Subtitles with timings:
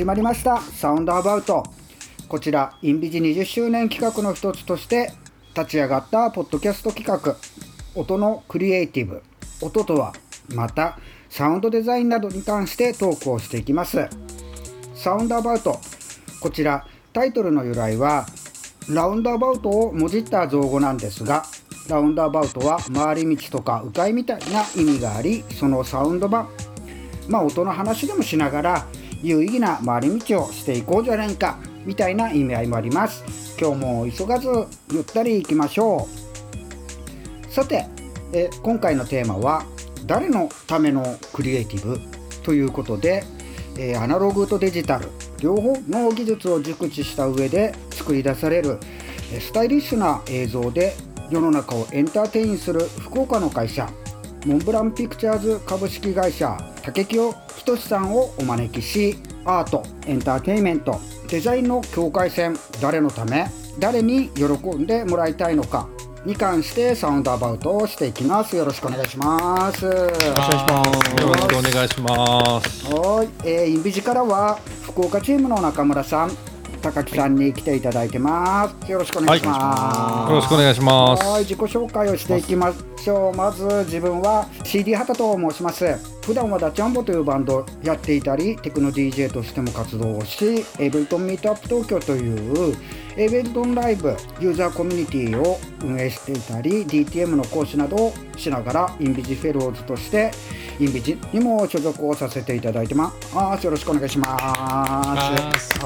[0.00, 0.62] 始まりました。
[0.62, 1.62] サウンドアバウト。
[2.26, 5.12] こちらインビジ20周年企画の一つとして
[5.54, 7.36] 立ち上がったポッドキャスト企画。
[7.94, 9.22] 音のクリエイティブ。
[9.60, 10.14] 音とは
[10.54, 14.08] またサウンドデザインなどに関してトークをしていきます。
[14.94, 15.78] サウンドアバウト。
[16.40, 18.24] こちらタイトルの由来は
[18.88, 21.44] ラウンドアバウトをもじった造語なんですが
[21.90, 26.48] ラウンドアバウトは回り道とか迂回みたいな意味がありそのサウンド版。
[27.28, 28.86] まあ音の話でもしながら
[29.22, 33.24] 有意義な回り道をしていこうじゃないかみたいな意味合いもあります。
[33.60, 34.48] 今日も急がず
[34.90, 36.08] ゆったり行きましょ
[37.48, 37.52] う。
[37.52, 37.86] さて
[38.32, 39.64] え今回のテーマは
[40.06, 42.00] 誰のためのクリエイティブ
[42.42, 43.24] ということで、
[43.78, 45.08] えアナログとデジタル
[45.40, 48.78] 両方の技術を熟知した上で作り出される
[49.40, 50.94] スタイリッシュな映像で
[51.30, 53.88] 世の中をエンターテインする福岡の会社。
[54.46, 63.46] モンブランピクチャーズ株式会社竹清仁さんをお招きしアートエンターテインメントデザインの境界線誰のため
[63.78, 65.88] 誰に喜んでもらいたいのか
[66.24, 68.54] に関してサウンドアバウトをしていきます。
[68.54, 69.86] よろしくお願いします。
[69.86, 70.12] よろし
[71.48, 72.86] くお願いします。
[72.86, 76.49] はい、えー、インビジからは福岡チームの中村さん
[76.80, 78.90] 高木さんに来ていただいてます。
[78.90, 81.24] よろしくお願いします、はい、よろしくお願いします。
[81.24, 83.36] はい自己紹介をしていきましょう。
[83.36, 86.20] まず自分は CD 畑と申します。
[86.24, 92.76] 普段はダチャンボというバンドやっていたりテクノ DJ としても活動をしエイブルトンミートアップ東京という
[93.16, 100.30] エイブルトンライブユーザーコミュニティを運営していたり DTM の講師などをしながらインビジフェローズとして
[100.78, 103.12] インビジにも所属をさせていただいてま
[103.58, 105.78] すよろしくお願いします。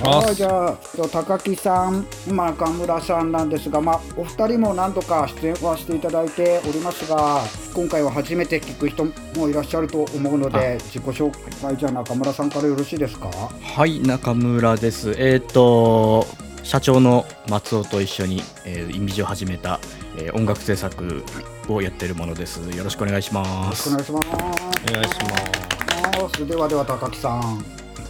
[0.00, 0.78] はい、じゃあ
[1.10, 7.42] 高木さん、中村さんなんですが、まあ、お二人も何度か出演はしていただいておりますが
[7.74, 9.06] 今回は初めて聞く人
[9.36, 13.28] もいらっしゃると思うので自己紹介じゃあ中村さんからよろしいですか？
[13.28, 15.14] はい中村です。
[15.18, 16.26] えっ、ー、と
[16.62, 19.80] 社長の松尾と一緒に、えー、インビジを始めた、
[20.18, 21.24] えー、音楽制作
[21.74, 27.64] をやっているものですよろしくお願いしますよろしくお願いしますお願いしますではでは高木さん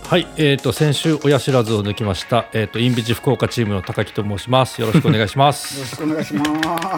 [0.09, 4.81] はい、えっ、ー、と先週親知らずを抜きました、えっ、ー、とインビジ福岡チームの高木と申します。
[4.81, 5.77] よろしくお願いします。
[5.79, 6.45] よろしくお願いしま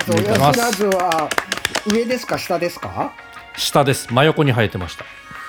[0.01, 0.13] す。
[0.13, 1.29] 親知らずは
[1.93, 2.39] 上ですか？
[2.39, 3.13] 下ですか？
[3.57, 4.15] 下です。
[4.15, 5.05] 真横に生えてました。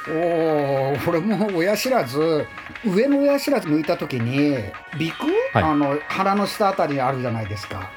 [0.10, 2.48] おお、これも親知らず
[2.84, 4.56] 上の親知らず抜いた時に
[4.94, 7.92] 鼻腔、はい、あの鼻の下あたりにあるじゃないですか。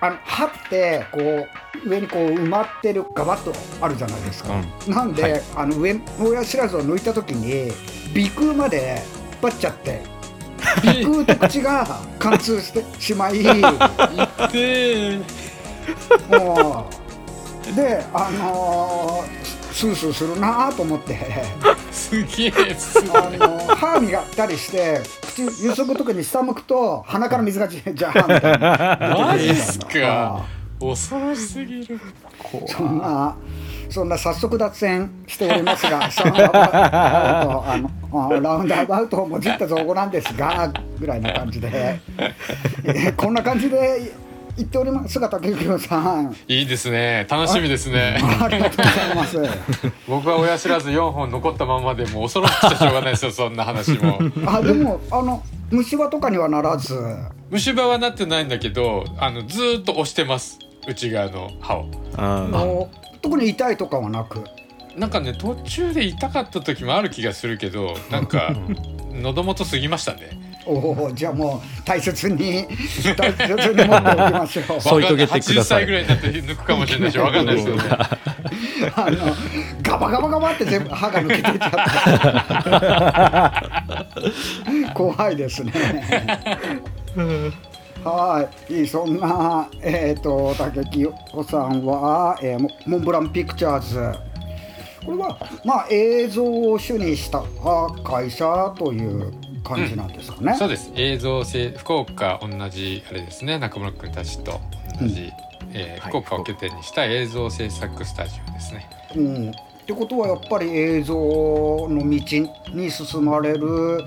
[0.00, 4.62] あの歯ってこう上にこう埋まってるガバッとあるじゃないですか。
[4.86, 7.70] うん、なんで、はい、あの上の親知らずを抜いた時に
[8.14, 9.02] 鼻腔まで
[9.32, 10.02] 引っ張っちゃって
[10.82, 11.86] 鼻腔と口が
[12.18, 13.42] 貫通してしまい
[16.30, 17.00] もう。
[17.74, 21.18] であのー、スースーするなと思って。
[21.90, 22.52] すげえ
[23.14, 29.16] あの歯磨ったりして口ゆすぐ時に下向くと鼻から水がじゃーみたいな。
[29.26, 30.44] マジっすか？
[30.80, 32.00] 恐ろしすぎる。
[32.66, 33.36] そんな
[33.90, 36.08] そんな早速脱線しておりますが
[38.40, 42.00] ラウンドアバウトをもじった造語なんですがぐらいな感じで、
[42.84, 44.12] えこんな感じで
[44.56, 46.36] 言っておりますが竹内さん。
[46.48, 47.26] いいですね。
[47.28, 48.18] 楽しみですね。
[48.40, 49.38] ありがとうございます。
[50.08, 54.18] 僕は親知らず4本残ったままでも恐ろしくてしょうがないですよそんな話も。
[54.46, 56.94] あでもあの虫歯とかにはならず。
[57.50, 60.58] 虫歯はなってないんだけどあのずっと押してます。
[60.88, 61.86] 内側の歯を。
[62.16, 62.46] あ
[63.22, 64.42] 特に痛いとかはなく。
[64.96, 68.54] なんかね途中で痛かった時もある気がするけどなんか
[69.12, 72.66] 喉元過ぎましたねおおじゃあもう大切に
[73.16, 74.80] 大切に持っておきましょう。
[74.80, 75.84] 添い遂げてください。
[75.84, 77.82] 80歳ぐらいになって抜くかもしれないしわかんないですけどね。
[78.94, 79.18] あの
[79.82, 81.70] ガバガバガバって全部歯が抜けてちゃっ
[84.84, 84.92] た。
[84.94, 85.72] 怖いですね。
[88.04, 91.12] はい、そんな、えーと、竹清
[91.46, 94.18] さんは、えー、モンブランピクチャーズ
[95.04, 97.42] これは、まあ、映像を主にした
[98.02, 99.32] 会社という
[99.76, 100.52] 感じなんですかね。
[100.52, 100.92] うん、そうです。
[100.96, 103.58] 映像制福岡同じあれですね。
[103.58, 104.60] 中村君たちと
[105.00, 105.30] 同じ、うん、
[105.72, 108.88] えー、福岡を拠点にした映像制作スタジオですね。
[109.16, 109.54] うん、っ
[109.86, 112.04] てことはやっぱり映像の道
[112.74, 114.04] に進まれる、うん、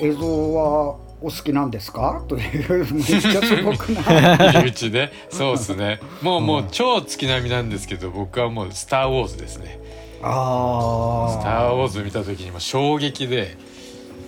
[0.00, 2.24] 映像はお好きなんですか？
[2.28, 4.62] というめっちゃ素朴な。
[4.66, 5.12] うちで？
[5.30, 6.00] そうですね。
[6.20, 9.78] もう、もう超月並みなんですけど僕はもう「スター・ウォーズ」ですね。
[10.24, 13.71] ああ「スター・ウォーズ」見た時にも衝撃で、うん、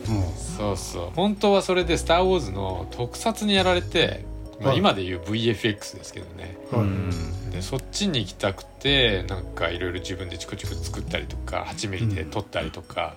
[0.04, 1.10] そうそう。
[1.14, 4.24] 本当はそれで「スター・ウォーズ」の特撮にやられて
[4.60, 4.78] まあ、はい。
[4.78, 6.56] 今でいう VFX ですけどね。
[6.72, 7.50] うん。
[7.50, 13.14] でそっちに行きたくてなんかいろいろ自分でチクチク作ったりとか8ミリで撮ったりとか、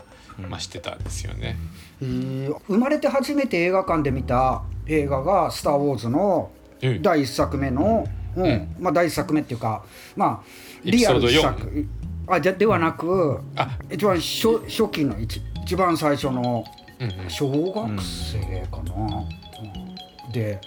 [0.49, 1.57] まあ、してたんですよね。
[2.01, 2.55] えー。
[2.67, 6.51] 生まれて初めて映画館で見た映画が「スター・ウォーズ」の
[6.81, 8.43] うん第一作目の、うん。
[8.43, 9.83] うんまあ第一作目っていうか
[10.15, 10.47] まあ
[10.85, 11.85] エピソード4作
[12.27, 13.77] あじゃではなくあ。
[13.89, 16.76] 一番初初期の一一番最初のうんうん
[17.27, 19.25] 小学生かな、
[20.25, 20.31] うん。
[20.31, 20.59] で、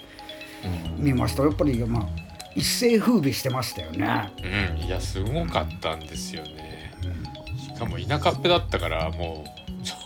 [0.97, 1.43] 見ました。
[1.43, 2.07] やっぱりまあ
[2.55, 4.31] 一世風靡してましたよね。
[4.43, 6.93] うん、いやすごかったんですよね。
[7.57, 9.61] しかも田舎っぺだったからもう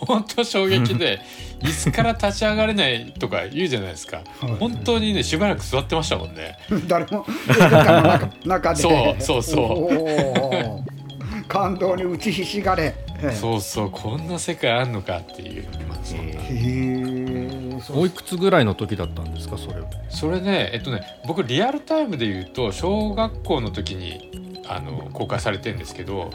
[0.06, 1.20] 本当衝撃で
[1.60, 6.56] 椅子から立ち上がれないとか言うじゃないですか、は い本当にねしばらく座ってましたもんね。
[6.88, 7.26] 誰も
[7.58, 8.82] 中中で。
[8.82, 11.05] そうそうそう
[11.48, 12.94] 感動に打ちひしがれ。
[13.22, 13.32] ええ。
[13.32, 17.80] そうそうこんな世界あんのかっていう、まあそんなへえ。
[17.94, 19.86] おいくつぐらいの時だったんですかそれは？
[20.08, 26.30] それねえっとね僕リアルタイムで言うと小学校の時にあの公開されてるんですけど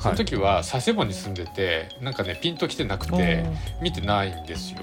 [0.00, 3.44] その時は佐世保に住んでてなんかねピンときてなくて
[3.80, 4.80] 見てないんですよ。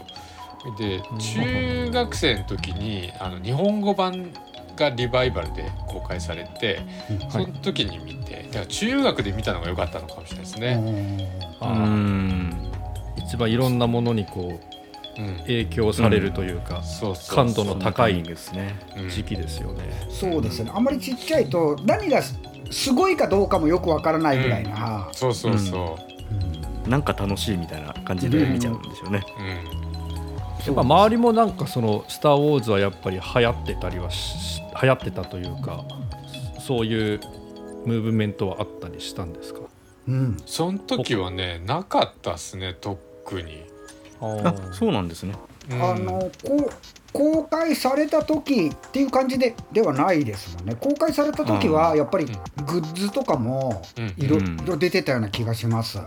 [0.78, 4.34] で中学生の時にあの日本語版
[4.80, 6.80] がリバイバルで公開されて
[7.30, 11.30] その時に見てだから中学で見たのが良かったのかもしれないですね。
[11.62, 12.52] うあん。
[13.18, 14.80] ー一番いろんなものにこう
[15.18, 16.82] うん、影響されるというか、
[17.30, 18.80] 感度の高いですね。
[18.96, 19.10] うん。
[19.10, 19.84] 時期ですよね。
[20.10, 20.72] そうですね。
[20.74, 22.40] あんまりちっちゃいと何がす
[22.72, 25.98] すごいかどうかもよくわからないぐらいな、そうそうそ
[26.88, 29.22] なんか楽しいみたいな感じで見ちゃうんですよね。
[29.38, 29.42] う。
[29.42, 29.90] うん。
[30.66, 35.84] やっぱ周りもなんかその「スター・ウォーズ」はやっぱり流行ってたりはし流行ってたというか
[36.60, 37.20] そういう
[37.86, 39.62] ムーブメントはあったりしたんですか？
[40.08, 40.38] うん。
[40.46, 43.64] その時はねなかったっすね特に。
[44.22, 45.36] あそうなんですね。
[45.72, 45.84] うん。
[45.84, 46.74] あのこう
[47.12, 50.76] 公開された時っていう感じでではないですもんね。
[50.76, 54.14] 公開された時はやっぱりグッズとかもうん。
[54.18, 56.00] いろいうんろ出てたような気がします、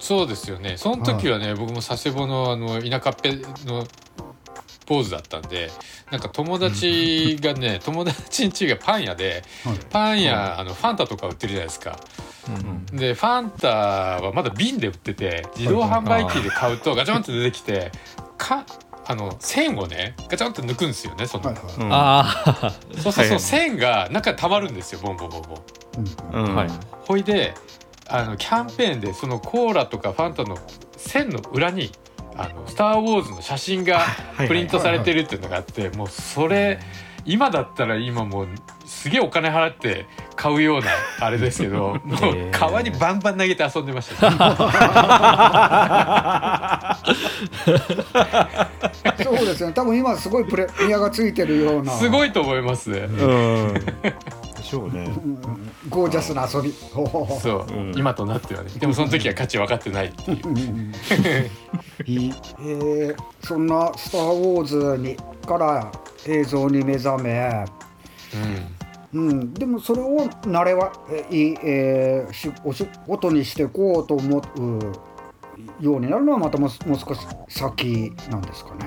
[0.00, 0.76] そうですよね。
[0.76, 3.36] その時はね、僕も佐世保のあの田舎っぺ
[3.66, 3.86] の
[4.86, 5.70] ポーズだったんで
[6.10, 9.78] なんか友達がね友達ん家がパン屋ではい。
[9.90, 11.98] パン屋、あのファンタとか売ってるじゃないですか。
[12.48, 17.90] うんでファンタはまだ瓶で売ってて自動販売機で買うとガチャンって出てきて
[18.36, 18.66] か
[19.06, 21.74] あの線をねガチャンって抜くんですよねその、はいはい。
[21.76, 21.92] うん。
[21.92, 26.34] ああそうするとはい線が中に溜まるんですよボンボンボンボン。
[26.34, 26.44] うん。
[26.44, 26.54] うん。
[26.54, 26.68] はい。
[27.06, 27.54] ほいで
[28.06, 30.58] あのキャンペーンでそのコーラとかファンタの
[30.96, 31.90] 線の裏に
[32.36, 34.00] 「あのスター・ウォーズ」の写真が
[34.42, 36.80] いプリントされてるっていうのがあってもうそれ
[37.26, 38.48] 今だったら今もう
[38.84, 40.86] すげえお金払って買うような
[41.26, 44.36] あれですけどもう川にバンバン投げて遊んでました、ね、
[49.22, 49.72] そうですね。
[49.72, 51.92] 多分今すごいプレミアがついてるような。
[51.92, 53.00] すごいと思いますね。
[53.00, 53.74] うん。
[53.74, 54.14] で
[54.64, 55.08] しょうね。
[55.88, 57.92] ゴージャスな遊びそう、うん。
[57.96, 60.40] 今となってはねでもその時は価値分かってないっていう
[62.60, 63.66] えーそん。
[63.66, 65.92] な「スター・ウォーズに」から
[66.26, 67.64] 映像に目覚め、
[69.12, 78.40] うん、でもそれを慣れはえいい、えーしお仕事にしていこうと思うようになるのはまたももう少し先なん。
[78.42, 78.86] ですかね。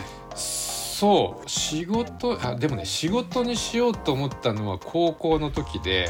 [1.00, 1.50] そう。
[1.50, 6.08] 仕事あでもね仕事にしようと思ったのは高校の時で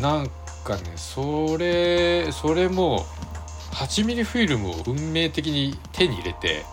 [0.00, 0.30] なん
[0.64, 3.06] かねそれそれも
[3.72, 6.64] 8ミリフィルムを運命的に手に入れて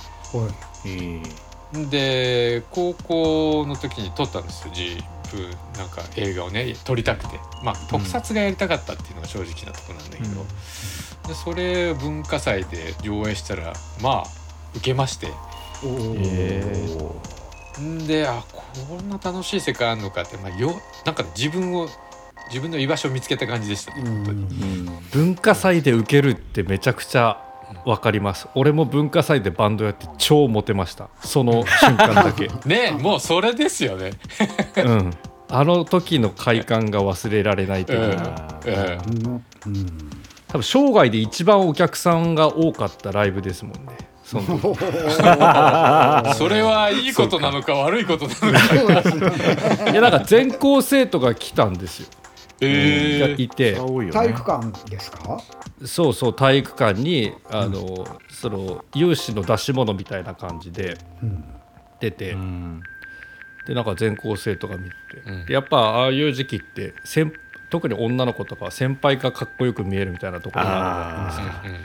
[1.91, 5.03] で高校の時に撮ったんですよ自
[5.35, 7.39] 分なんか映画をね撮りたくて。
[7.63, 10.45] まあ特撮がやりたかったっていうのが正直なところなんだけど、
[11.27, 14.25] でそれ文化祭で上映したらまあ
[14.75, 15.27] 受けまして
[15.83, 16.85] え
[17.81, 18.43] んであ
[18.87, 20.73] こんな楽しい世界あるのかって、まあ、よ
[21.05, 21.87] なんかね自分を
[22.49, 24.03] 自分の居場所を見つけた感じでしたね、
[25.11, 27.41] 文化祭で受けるってめちゃくちゃ
[27.85, 28.47] わかります。
[28.53, 31.09] 俺も文化祭でバンドやって超モテました。
[31.23, 32.49] その瞬間だけ。
[32.65, 34.11] ねもうそれですよね。
[34.77, 35.13] うん。
[35.49, 38.11] あの時の快感が忘れられないという。
[38.11, 38.17] うん。
[38.17, 38.73] か、うん。
[38.73, 39.43] うん。
[39.65, 40.09] うん。
[40.47, 44.75] 多分生涯で一番お客さんが多かったライブですもんねその時。
[46.35, 49.91] それはいいことなのか悪いことなのか。
[49.91, 52.07] いやなんか全校生徒が来たんですよ、
[52.61, 53.19] えー。
[53.19, 53.75] がいて。
[54.11, 55.39] 体育館ですか？
[55.85, 61.43] そうそう体育館にあの、その有志の出し物みたいな感じでうん。
[61.99, 62.81] 出て、うん。
[63.67, 64.95] でなんか全校生徒が見て、
[65.27, 65.45] うん。
[65.45, 67.31] でやっぱああいう時期って先
[67.69, 71.75] 特に女の子とかは先輩がかっこよく見えるみたいなところがあるんですけど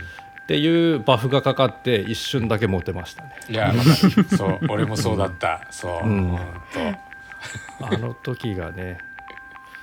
[0.50, 3.36] っていうバフがかかって一瞬だけモテましたね。
[3.48, 3.72] いや
[4.36, 5.64] そう俺もそうだった。
[5.70, 6.36] そう、うん。
[6.36, 8.98] あの時がね。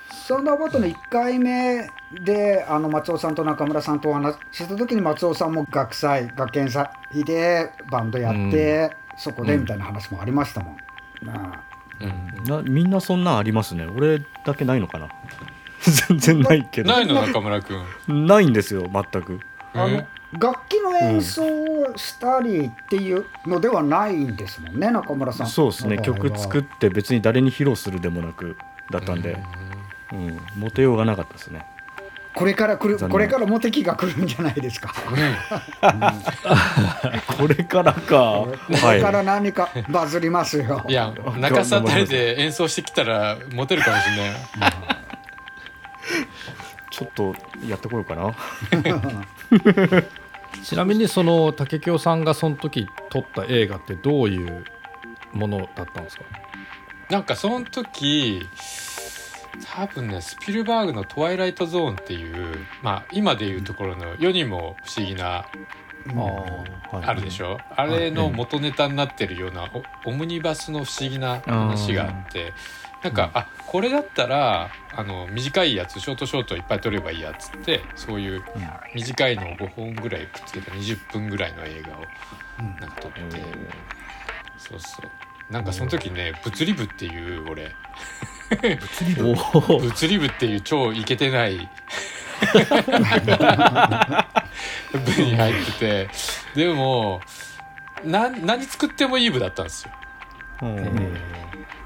[0.10, 1.88] サウンドアバウトの1回目
[2.22, 6.90] であの松尾さんと中村さんとお話しした時に松尾さんも学祭学研祭
[7.24, 10.78] でバンドやって、そこでみたいな話もありましたもん。
[12.02, 12.44] うん。
[12.44, 13.86] なみんなそんなんありますね。
[13.86, 15.08] 俺だけないのかな。
[16.10, 16.92] 全然ないけど。
[16.92, 17.74] ないの中村く
[18.12, 18.26] ん。
[18.28, 19.40] ないんですよ全く。
[19.74, 20.17] あのえ？
[20.34, 25.48] 楽器の演奏をしたりっていうのではないんですもんね中村さん。
[25.48, 25.98] そうですね。
[26.00, 28.58] 曲作って別に誰に披露するでもなく
[28.92, 29.38] だったんで、
[30.12, 31.66] うん、モテようがなかったですね。
[32.36, 34.94] これから来るこれからモテ期が来るんじゃないですか。
[37.40, 38.46] これからか。
[38.46, 40.86] これかはら何かバズりますよ。
[40.88, 44.36] いや中洲あたりで演奏してきたらモテるかもしれないい
[46.92, 47.36] ちょっと
[47.68, 48.36] やってこようかな
[50.64, 54.66] ちなみにその竹京さんがその時撮った映画ってどういう
[55.34, 56.24] ものだったんですか？
[57.10, 58.46] なんかその時
[59.76, 65.46] 多分ねスピルバーグの「トワイライトゾーン」っていうまあ今でいうところの世にも不思議な
[66.92, 67.58] あるでしょ？
[67.76, 69.70] あれの元ネタになってるような
[70.06, 72.54] オオムニバスの不思議な話があって
[73.04, 78.44] なんかあこれだったらあの短いやつショートショートいっぱい撮ればいいやつってそういう
[78.96, 82.02] 短いのを5本ぐらいくっつけた20分ぐらいの映画を
[82.80, 83.20] なんか撮って。
[84.58, 85.12] そうそう。
[85.54, 87.72] なんかその時ね「物理部」っていう俺。
[89.22, 89.32] お
[89.76, 91.58] お物理部っていう超イケてない。
[94.94, 96.10] 部に入ってて。
[96.56, 97.22] でも
[98.04, 99.92] な何作ってもいい部だったんですよ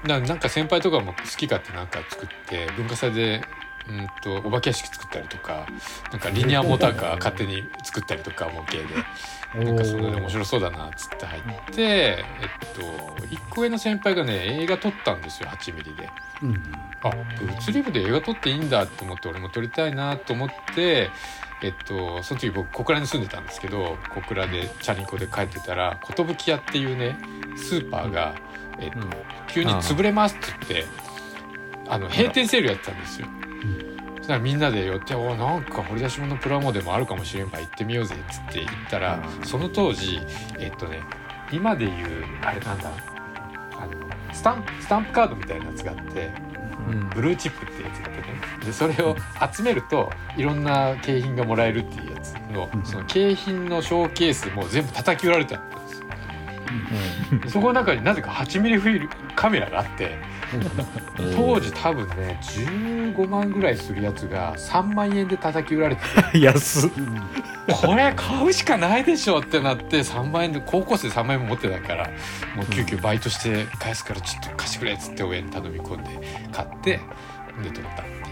[0.04, 3.42] ななんか先輩とかも好き勝手なんか作って文化祭で
[3.88, 5.66] うんとお化け屋敷作ったりとか
[6.10, 11.42] なんかリニアモーターカー 勝手に作ったりとか模型でなんかそれで面白そうだなっつって入っ
[11.72, 12.24] てえ
[12.66, 12.82] っと
[13.26, 16.08] 1個上の先輩がね映画撮ったんですよ8ミリで。
[16.42, 16.62] うん
[17.04, 21.10] あ物理部で映画撮っていいんだと思って俺も撮りたいなと思って
[21.60, 27.16] えっとその時僕小倉に住んでたんですけど小倉でチャリンコで帰ってたら寿屋っていうね
[27.56, 28.34] スーパーが、
[28.80, 28.98] えっと
[29.48, 30.88] 急に潰れますって言って
[31.88, 33.26] あの閉店セールやってたんですよ。
[34.18, 40.20] そしたらみんなで寄って「おなんか掘り出し物のプラモデルもあるかもしれんば行ってみようぜ」っつって行ったらその当時
[40.60, 41.00] えっとね
[41.50, 42.90] 今で言うあれなんだ
[43.76, 43.92] あの
[44.32, 46.30] スタンスタンプカードみたいなやつがあって
[47.14, 48.32] ブルーチップってやつがあってね。
[48.64, 49.16] でそれを
[49.52, 55.60] 集めるといろんな景品がもらえるっていうやつのその景品のショーケースも全部叩き売られたん
[56.80, 57.40] ですよ。
[57.40, 60.16] でそこの中になぜか8ミリフィルカメラがあって
[61.34, 66.02] 当時多分ね15万ぐらいするやつが3万円で叩き売られて
[66.32, 66.40] て。
[66.40, 66.90] 安っ。
[67.80, 72.08] これ買うしかないでしょってなって3万円で高校生3万円も持ってないから
[72.56, 76.10] もう急遽バイトして返すからちょっと貸してくれっつって親に頼み込んで
[76.50, 77.00] 買って
[77.62, 78.22] で撮ったっていう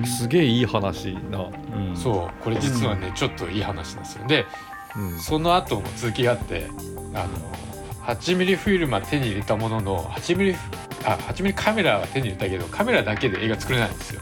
[0.00, 0.06] ね。
[0.06, 1.96] すげえいい話な、うん。
[1.96, 2.34] そう。
[2.42, 4.26] これ実はねちょっといい話なんですよ。
[4.26, 4.46] で
[4.96, 5.18] うん。
[5.18, 6.66] その後も続きがあって
[7.14, 7.60] あの
[8.04, 10.54] 8ミリフィルムは手に入れたものの8ミリ
[11.04, 14.20] あ8ミリカメラは手に入れたけどカメラだけで映画作れないんですよ。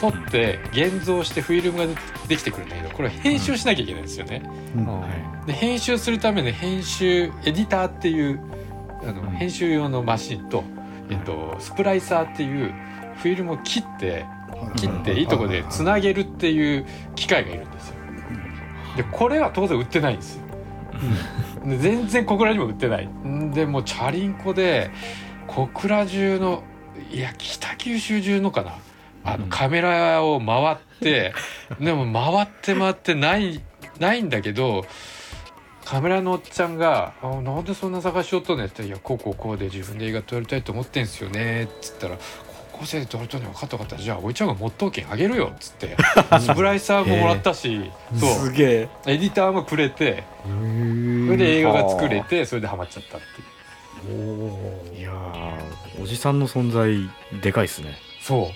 [0.00, 4.42] 撮って現像してフィルムができてくるんだけどこれは編集しなきゃいけないんですよね、
[5.46, 8.40] で編集するための編集エディターっていう
[9.02, 10.64] あの、編集用のマシンと、
[11.10, 12.74] えっと、スプライサーっていう
[13.16, 14.26] フィルムを切って
[14.76, 17.73] 切っていいとこでつなげるっていう機械がいるんですよ。
[18.96, 20.44] でこれは当然売ってないんですよ。
[21.64, 23.06] で全然小倉にも売ってない。
[23.06, 24.90] んでもうチャリンコで
[25.46, 26.62] 小倉中の
[27.10, 28.76] いや北九州中のかな
[29.24, 31.32] あのカメラを回って
[31.80, 33.62] でも回って回ってない
[33.98, 34.84] ないんだけど
[35.84, 42.16] カメラのおっちゃんが「あなんでそんな探しようとんねん」って言ったら「いやこうこうこうで自分で映画撮りたいと思ってんすよね」っつったら
[42.74, 43.96] 「高校生で撮るとね分かった分かった。
[43.96, 45.96] じゃあおいちゃんが持っとうけんあげるよ」っつって。
[46.40, 47.90] スプライサーももらったし。
[48.18, 48.30] そう。
[48.46, 48.88] すげえ。
[49.06, 50.24] エディターもくれて。
[50.44, 53.54] それで映画が作れてそれでハマっちゃったっていう。
[54.98, 57.08] いやーおじさんの存在
[57.40, 58.50] でかいっすね、そ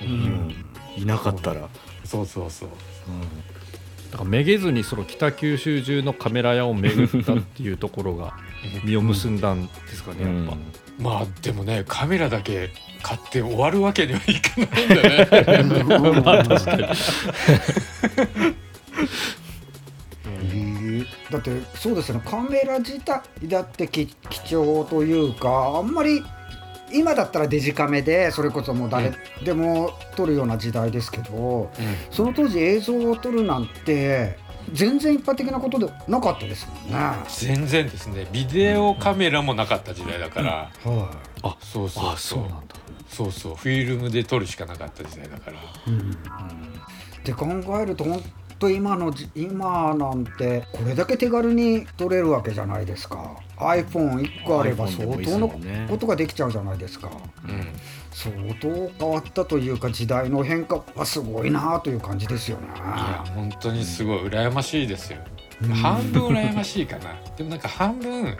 [0.00, 0.04] う。
[0.04, 0.54] うん、
[0.96, 1.68] いなかったら、
[2.04, 2.68] そうそうそう。
[4.10, 8.34] だからめげずにその北九州中のカメラ屋を巡ったっていうところが
[8.84, 10.56] 実を結んだんですかね、やっぱ。
[10.98, 12.70] まあでもねカメラだけ
[13.02, 14.86] 買って終わるわけにはいかない
[15.64, 15.68] ん。
[15.68, 15.84] だね
[16.22, 16.82] まあ確かに。
[21.30, 22.22] だってそうですよね。
[22.24, 26.22] カメラ自体だってき貴重というかあんまり
[26.92, 29.12] 今だったらデジカメでそれこそもう誰
[29.44, 31.70] でも撮るような時代ですけど、
[32.10, 34.38] その当時映像を撮るなんて
[34.72, 37.16] 全然一般的なことでなかったですもんね。
[37.28, 38.26] 全然ですね。
[38.32, 41.10] ビデオカメラもなかった時代だから、は
[41.42, 42.08] あそうそう。
[42.08, 42.76] あそうなんだ。
[43.08, 43.54] そうそう。
[43.54, 45.56] フィルムで撮るしかなかった時代だから。
[45.56, 46.10] いうん。
[46.10, 46.14] っ
[47.24, 47.46] て考
[47.80, 48.22] えると本
[48.58, 53.36] 当今のじ今なんてこれだけ手軽に撮れるわけじゃないですか。
[53.58, 55.48] iPhone1 個あれば相当の
[55.88, 57.10] ことができちゃうじゃないですか。
[57.44, 57.66] うん
[58.10, 62.68] 相当変わったというか時代の変化はすごいなという感じですよね。
[62.74, 64.18] いや本当にすごい。
[64.28, 65.35] 羨ましいですよ、うん
[65.74, 67.16] 半分羨ましいかな。
[67.36, 68.36] でもなんか半分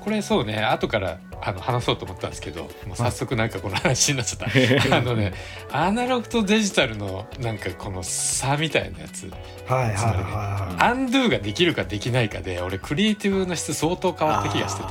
[0.00, 4.96] これそうね後からあの話そうと思ったんですけどもう早速なんかこの話になっちゃった。
[4.96, 5.32] あのね
[5.72, 9.30] アナログとデジタルのなんかこの差みたいなやつ。
[9.68, 14.88] はいはいはアンドゥができるかできないかで俺クリエイティブの質相当変わった気がしてて。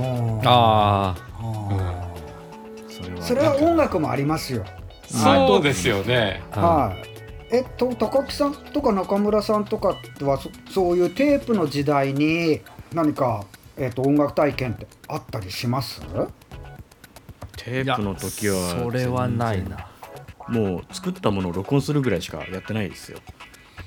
[0.00, 0.40] いうん。
[0.44, 1.16] ああ
[2.88, 3.20] それは。
[3.20, 4.64] ーそれは音楽もありますよ。
[5.10, 6.42] そうですよね。
[6.52, 7.17] あはい。
[7.50, 12.60] えっと高木さんとか中村さんとかはそそういうテープの時代に
[12.92, 13.44] 何か
[13.76, 16.00] えっと音楽体験ってあったりします？
[17.56, 19.88] テープの時はそれはないな。
[20.48, 23.18] もう作ったものを録音するぐらいしかやってないですよ、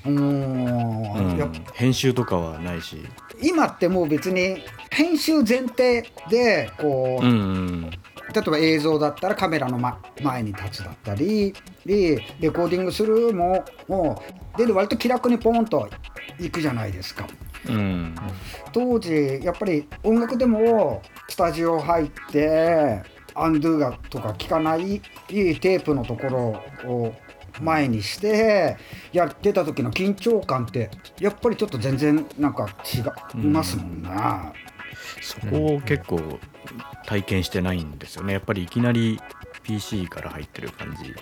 [0.06, 1.64] うーん。
[1.72, 2.98] 編集とかはないし。
[3.42, 7.90] 今ってもう別に編集前提でこう、うんうん
[8.32, 11.52] 例えば映像だったらカメラの、ま、前に立つだったり
[11.84, 14.22] でレコーディングするもも
[14.54, 15.88] うで割と気楽にポンと
[16.38, 17.26] 行くじゃないですか。
[17.68, 18.14] うん
[18.72, 23.02] 当時やっぱり音楽でもスタジオ入って
[23.34, 27.14] アンドゥがとか聞かないテープのところを
[27.60, 28.76] 前にして
[29.12, 33.00] やってた時の緊張感ってやっぱりちょっと全然なんか違
[33.38, 34.10] いますもんね。
[35.20, 36.38] そこを結構
[37.06, 38.32] 体験してないんですよね。
[38.32, 39.20] やっぱりいきなり
[39.62, 41.14] PC から入ってる感じ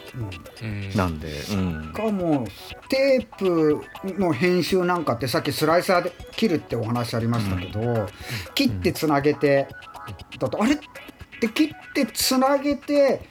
[0.63, 0.69] うん。
[0.69, 2.47] うんなんで、うん、かも
[2.89, 3.83] テープ
[4.19, 8.09] の編集なんかってさっきスライサーで切るってお話ありましたけど、
[8.55, 9.69] 切ってつなげて
[10.39, 10.75] だとあれ？
[10.75, 10.79] っ
[11.41, 13.23] て切ってつなげて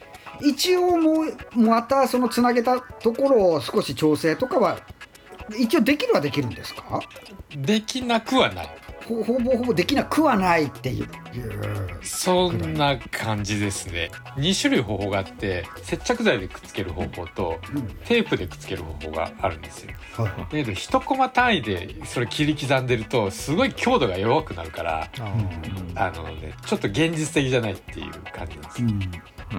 [0.42, 4.80] 一応もうまたそのつなげたところを少し調整とかは
[5.58, 7.02] 一応できるはできるんですか？
[7.56, 8.70] できなくはない
[9.10, 11.08] ほほぼほぼできなくはないっていう。
[12.04, 14.12] そんな感じですね。
[14.38, 17.82] 2種類方法があって接着剤でくっつける方法とうん。
[18.06, 19.94] テープでくっつける方法があるんですよ。
[20.16, 25.10] はいだけど一コマ単位でそれ切り刻んでるとすごい強度が弱くなるから
[25.96, 28.88] あのねちょっと現実的じゃないっていう感じなんですよ。
[28.90, 29.12] うん
[29.52, 29.56] う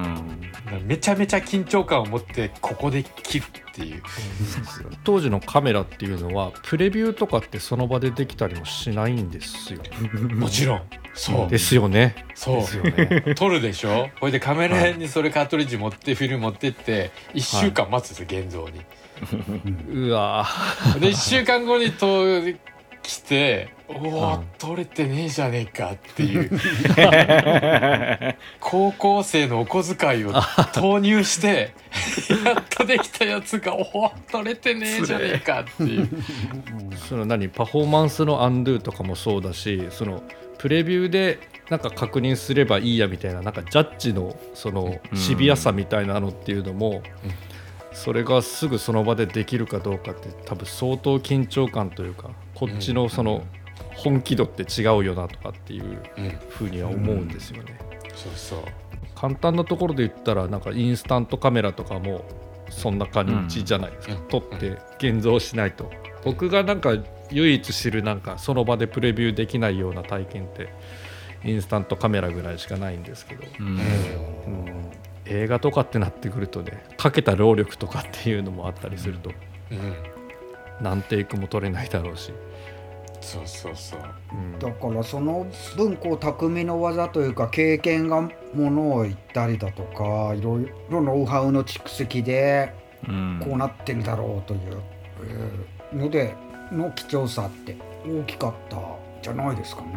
[0.84, 4.02] ん、めちゃめちゃ緊張感を持ってここで切るっていう。
[5.04, 9.80] 当時のカメラっていうのはプレビューとかってその場でできたりもしないんですよ。
[10.34, 10.82] もちろん。
[11.14, 11.48] そう。
[11.48, 12.26] ですよね。
[12.34, 12.56] そう。
[12.56, 13.34] ですよね。
[13.34, 14.10] 撮るでしょ？
[14.20, 18.80] これでカメラにそれカートリッジ持ってフィルム持ってって1週間待つんですよ現像に。
[19.92, 20.46] うわ
[21.00, 22.24] で1週間後にと
[23.02, 26.50] 来て「おお、うん撮れてねえじゃねえか」っていう。
[28.60, 30.32] 高校生のお小遣いを
[30.72, 31.72] 投入して
[32.44, 36.08] やっとできたやつが「おお撮れてねえじゃねえか」っていう。
[37.08, 40.22] その何パフォーマンスのアンドゥとかもそうだしその
[40.58, 41.38] プレビューで
[41.70, 45.18] なんか確認すればいいやみたいななんかジャッジのそのうん。
[45.18, 47.02] シビアさみたいなのっていうのも、
[47.92, 53.44] それがすぐその場でできるかどうかって多分相当緊張感というかこっちのその
[54.00, 57.78] 本気度って違うよなとかっていううん、ふうには思うんですよね。
[58.14, 58.58] そうそう。
[59.14, 62.24] 簡単なところで言ったらなんかインスタントカメラとかも
[62.70, 64.28] そんな感じじゃないですか、うん。
[64.28, 65.90] 撮って現像しないと。
[66.24, 66.96] 僕がなんか
[67.30, 70.68] 唯一知るなんかその場でプレビューできないような体験って
[71.44, 73.66] インスタントカメラぐらいしかないんですけど、うん。
[73.66, 73.80] うん。
[75.26, 79.30] 映画とかってなってくるとねかけた労力とかっていうのもあったりすると
[79.70, 79.94] うん、
[80.80, 82.32] 何テイクも撮れないだろうし、
[83.20, 84.00] そうそうそう。
[84.32, 84.58] うん。
[84.58, 88.30] だからその分こう匠の技というか経験がも
[88.70, 92.72] のを言ったりだとかいろいろノウハウの蓄積で
[93.08, 93.40] うん。
[93.44, 94.80] こうなってるだろうという
[95.92, 96.34] えーので
[96.72, 98.78] の貴重さって大きかった
[99.22, 99.88] じゃないですかね。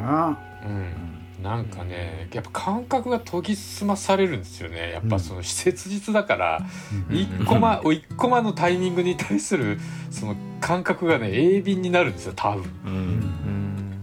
[0.65, 4.93] うんなんかねやっぱ感覚が研ぎ澄まされるんですよね。
[4.93, 6.65] やっぱその切実だから、
[7.09, 7.17] うん。
[7.17, 9.77] 一コマ一コマのタイミングに対する
[10.09, 12.63] その感覚がね鋭敏になるんですよ多分。
[12.85, 12.93] うん。
[12.93, 13.93] うん。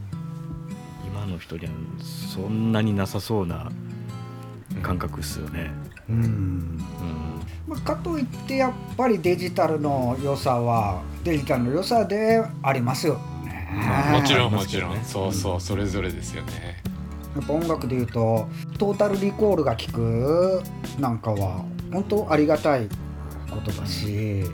[1.06, 3.72] 今の人にはそんなになさそうな
[4.82, 5.70] 感覚っすよね。
[6.10, 6.78] うん。
[7.84, 13.66] かといってやっぱりデジタルの良さはデジタルの良さでありますよね。
[14.12, 15.04] もちろんもちろん。
[15.04, 16.82] そうそうそれぞれですよね
[17.34, 20.62] やっぱ音楽でいうとトータルリコールが効く
[20.98, 22.88] なんかは本当ありがたい
[23.50, 24.44] ことだし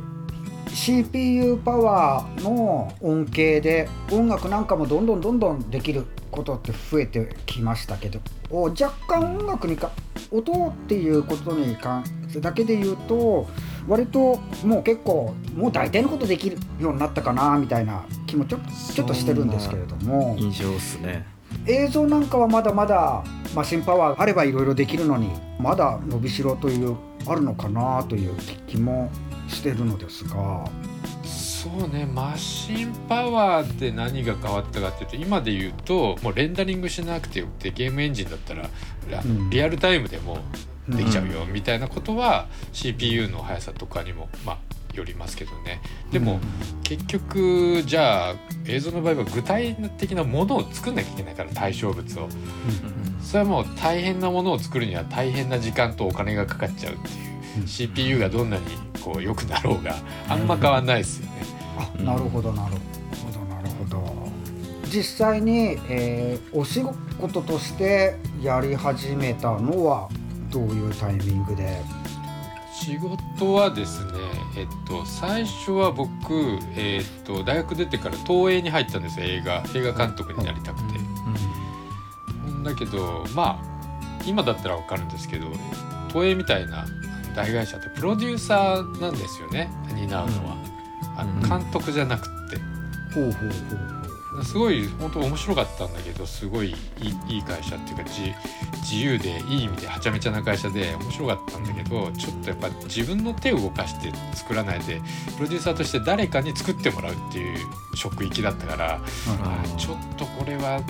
[0.69, 9.91] CPU パワーの恩恵で音楽なんかもどんどんどんどんできることって増えてきましたけど若干音楽にか
[10.31, 13.47] 音っていうことに関してだけで言うと
[13.89, 18.59] 割ともう結構もう大体のことできるようになったかなみたいな気もちょ
[18.93, 20.37] ちょっとしてるんですけれども。
[20.39, 21.36] 印象っすね。
[21.66, 23.24] 映像なんかはまだまだ
[23.55, 28.35] マシンパワーあればいろいろできるのにまだ伸びしろというあるのかなという
[28.68, 29.11] 気も
[29.48, 30.64] してるのですが。
[31.24, 38.68] そうねマシンパワーで何が変わったかっていうと今で言うともうレンダリングしなくてよくてゲームエンジンだったら
[39.50, 40.38] リアルタイムでも
[40.88, 44.59] できちゃうよみたいなことは CPU の速さとかにもまあ
[44.97, 45.81] よりますけどね。
[46.13, 46.41] でも
[46.83, 48.35] 結局じゃあ
[48.67, 52.29] 映像の場合は具体的なものを作んなきゃいけないから対象物を。
[53.23, 57.11] それはもう大変なものを作るには大変な時間とお金がかかっちゃうってい
[57.59, 57.61] う。
[57.61, 57.67] うん。
[57.67, 58.63] CPU がどんなに
[59.03, 59.97] こう良くなろうが
[60.29, 61.33] あんま変わんないですよね。
[61.79, 64.29] あなるほどなるほどなるほど。
[64.89, 66.83] 実際に、えーお仕
[67.21, 70.09] 事としてやり始めたのは
[70.51, 71.81] どういうタイミングで？
[72.79, 74.12] 仕事はですね、
[74.57, 79.65] えっと、最初は僕、えっと、大学出てから東映に入ったんですよ映画。
[79.75, 80.99] 映画監督になりたくて。
[82.62, 85.47] だけどまあ今だったら分かるんですけど
[86.09, 86.85] 東映みたいな
[87.35, 90.57] 大会社ってプロデューサーなんですよね担うのは。
[91.17, 92.59] あのうん監督じゃなくって。
[93.15, 93.96] ほうほうほう
[94.44, 96.75] すごい本当面白かったんだけどすごい
[97.29, 98.35] いい会社っていうか自
[98.83, 105.01] 自由でいい意味ではちゃめちゃな会社で面白かったんだけどちょっとやっぱ自分の手を動かして作らないで
[105.37, 107.59] プロデューサーとして誰かに作ってもらうっていう
[107.94, 109.01] 職域だったから
[109.77, 110.81] ちょっとこれは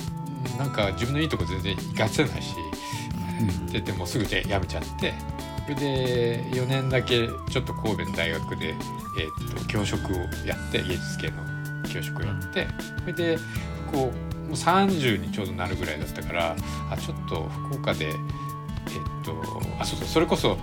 [0.58, 2.54] なんか自分のいいとこ全然活かせないし、
[3.40, 3.66] うん。
[3.66, 5.14] ででもすぐで辞めちゃって
[5.64, 11.55] それで4年だけちょっと神戸の大学で、えー、と教職をやって芸術系の
[11.86, 12.66] 教職をやって
[13.00, 13.38] それで
[13.92, 16.56] こうもう30にちょうどなるぐらいだったから
[16.90, 18.14] あちょっと福岡でえっ、
[19.24, 19.32] と
[19.80, 20.56] あそうそうそれこそ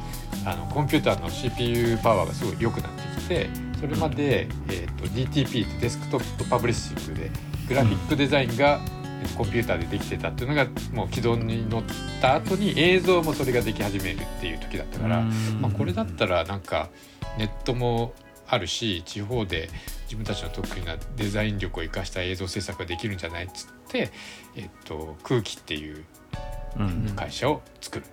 [0.46, 7.30] あのコンピューターの CPU パワーがすごい良くなってきてそれまで、えー、と DTP ってデスクトップパブリッシングで
[7.68, 9.04] グラフィックデザインが、えー
[9.38, 11.84] コンピューターでできてたっていうのがもう軌道に乗っ
[12.22, 15.22] た後に映像もそれができ始めるっていう時だったから、
[15.62, 16.90] まあ、これだったらなんか
[17.38, 18.14] ネットも
[18.48, 19.70] あるし地方で
[20.06, 24.12] 自分たちの得意なデザイン力を生かした映像制作ができるんじゃないっつって、
[24.56, 26.06] えっと、空気っていう
[26.78, 27.14] うん。
[27.16, 28.06] 会社を作る、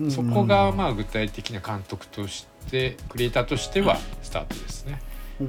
[0.00, 0.10] うん。
[0.10, 5.00] そこがまあ具体的な監督としてクリエイターとしてはスタートですね。
[5.40, 5.46] うん。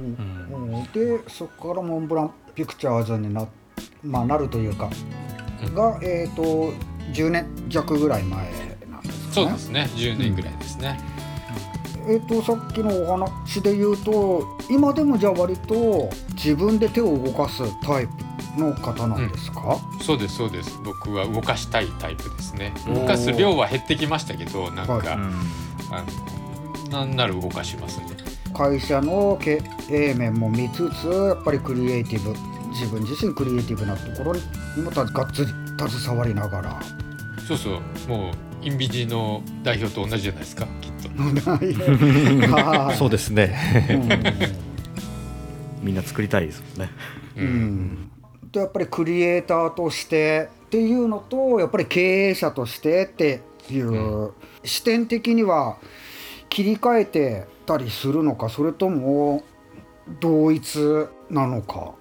[0.50, 0.84] うん。
[0.92, 3.46] でそこからモンブランピクチャーズにな,、
[4.02, 4.90] まあ、なるというか、
[5.62, 5.74] うん。
[5.74, 6.72] が、えー、と
[7.12, 8.50] 10年弱ぐらい前
[8.90, 9.32] なんですかね。
[9.32, 9.88] そうですね。
[9.94, 10.98] 10年ぐらいですね。
[12.06, 18.12] えー、とさっきのお話で言うと今でもじゃあ割と自分で手を動かすタイプ
[18.60, 20.78] の方なんですか、そうですそうです。
[20.84, 22.72] 僕は動かしたいタイプですね。
[22.86, 25.06] 動かす量は減ってきましたけどなんか、はい。
[25.06, 25.16] あ
[26.82, 28.06] のなんなら動かしますね。
[28.52, 32.34] 会社の経営面も見つつやっぱりクリエイティブ
[32.70, 35.48] 自分自身クリエイティブなところにもたがっつり
[35.88, 36.80] 携わりながら。
[37.46, 38.08] そうそう。
[38.08, 41.08] もうインビジの代表と同じじゃないですかきっと。
[42.52, 43.56] は いそうですね。
[45.82, 46.90] みんな作りたいですもんね。
[47.36, 47.44] うん。
[47.44, 48.10] うん。
[48.52, 54.32] でやっぱりクリエイターとしてっていうのとやっぱり経営者としてっていう、
[54.64, 55.78] 視点的には
[56.48, 59.44] 切り替えてたりするのかそれとも
[60.20, 61.92] 同一なのか？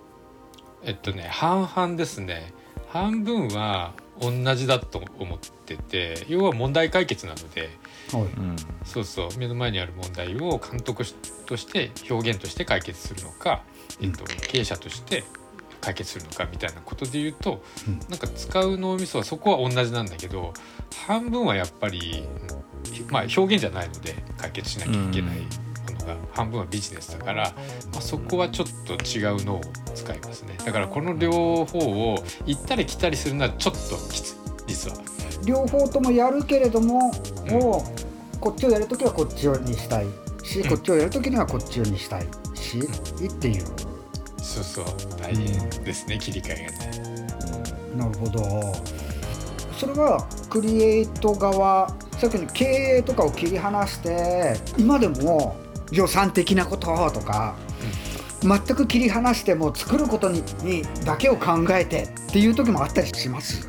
[0.83, 2.51] えっとね半々ですね。
[2.89, 7.69] 半分は同じだと思ってて要は問題解決なので
[8.11, 8.23] はい。
[8.23, 8.55] うん。
[8.85, 11.03] そうそう目の前にある問題を監督
[11.45, 13.63] として表現として解決するのか、
[14.01, 15.23] えっと、経営者として
[15.81, 17.99] 解決するのかみたいなことで言うと、うん。
[18.09, 20.53] なんか使う脳みそはそこは同じなんだけど
[21.07, 22.23] 半分はやっぱり、
[23.09, 25.39] まあ、表現じゃないので解決しなきゃいけない。
[25.39, 25.45] も
[25.99, 27.53] のが、半分はビジネスだから、
[27.91, 29.61] まあ、そこはちょっと違う脳を
[29.95, 33.79] 使いますねだからこの両方を行ったり来たりするのはちょっと
[34.11, 34.35] きつい
[34.67, 34.97] 実は。
[35.45, 37.11] 両方ともやるけれども、
[37.45, 40.05] うんもうこっちをやるときはこっちにしたい
[40.43, 43.65] し、うんこっちをやるときにはこっちにしたいし、っていう。
[44.37, 44.85] そうそう
[45.19, 47.27] 大変ですね切り替えがね。
[47.95, 48.99] なるほど。
[49.77, 52.65] それはクリエイト側さっきの経
[52.97, 55.55] 営とかを切り離して今でも
[55.91, 57.55] 予算的なこととか、
[58.41, 63.67] 全く切り離してもう作ることににだけを考えてっていう時もあったりします、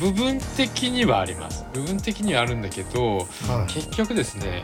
[0.00, 1.64] 部分的にはあります。
[1.72, 3.72] 部分的にはあるんだけどはい。
[3.72, 4.62] 結局ですね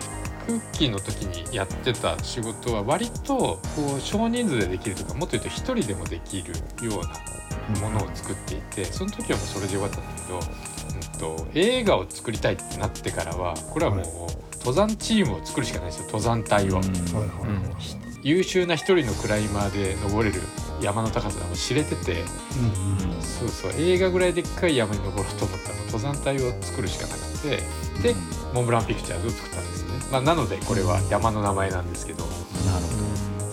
[0.49, 16.75] クッキーの時にやってた仕事は割とこう少人数でできるとかもっと言うと一人でもできるようなものを作っていてその時はもうそれでよかったんだけど、うん、と映画を作りたいってなってからはこれはもう登山チームを作るしかないですよ登山隊を。
[16.75, 20.43] はいはい優秀な一人のクライマーで登れる
[20.83, 22.21] 山の高さがもう知れてて。
[22.21, 23.73] うんそうそう。
[23.79, 27.63] 映画ぐらいでっかい山に登ろうと思ったら登山隊を作るしかなくて。
[28.03, 28.15] で
[28.53, 32.25] モンブランピクチャーズを作ったんですね、まあ、なのでこれは山の名前なんですけど。
[32.25, 32.35] なる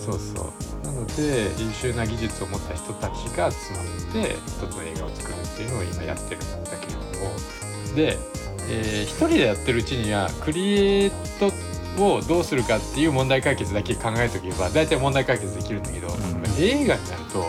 [0.04, 0.52] ほそうそ
[0.82, 0.86] う。
[0.86, 7.06] なので優秀な技術を持った人たちが集まって一つの映画を作るっていうのを今やってるんだけれども
[7.94, 8.18] で、
[8.68, 11.52] えー一人でやってるうちにはクリエイト
[12.02, 16.10] をどうするかっていう問題解決だけ考えておけば大体問題解決できるんだけど、ん
[16.58, 17.44] 映画になると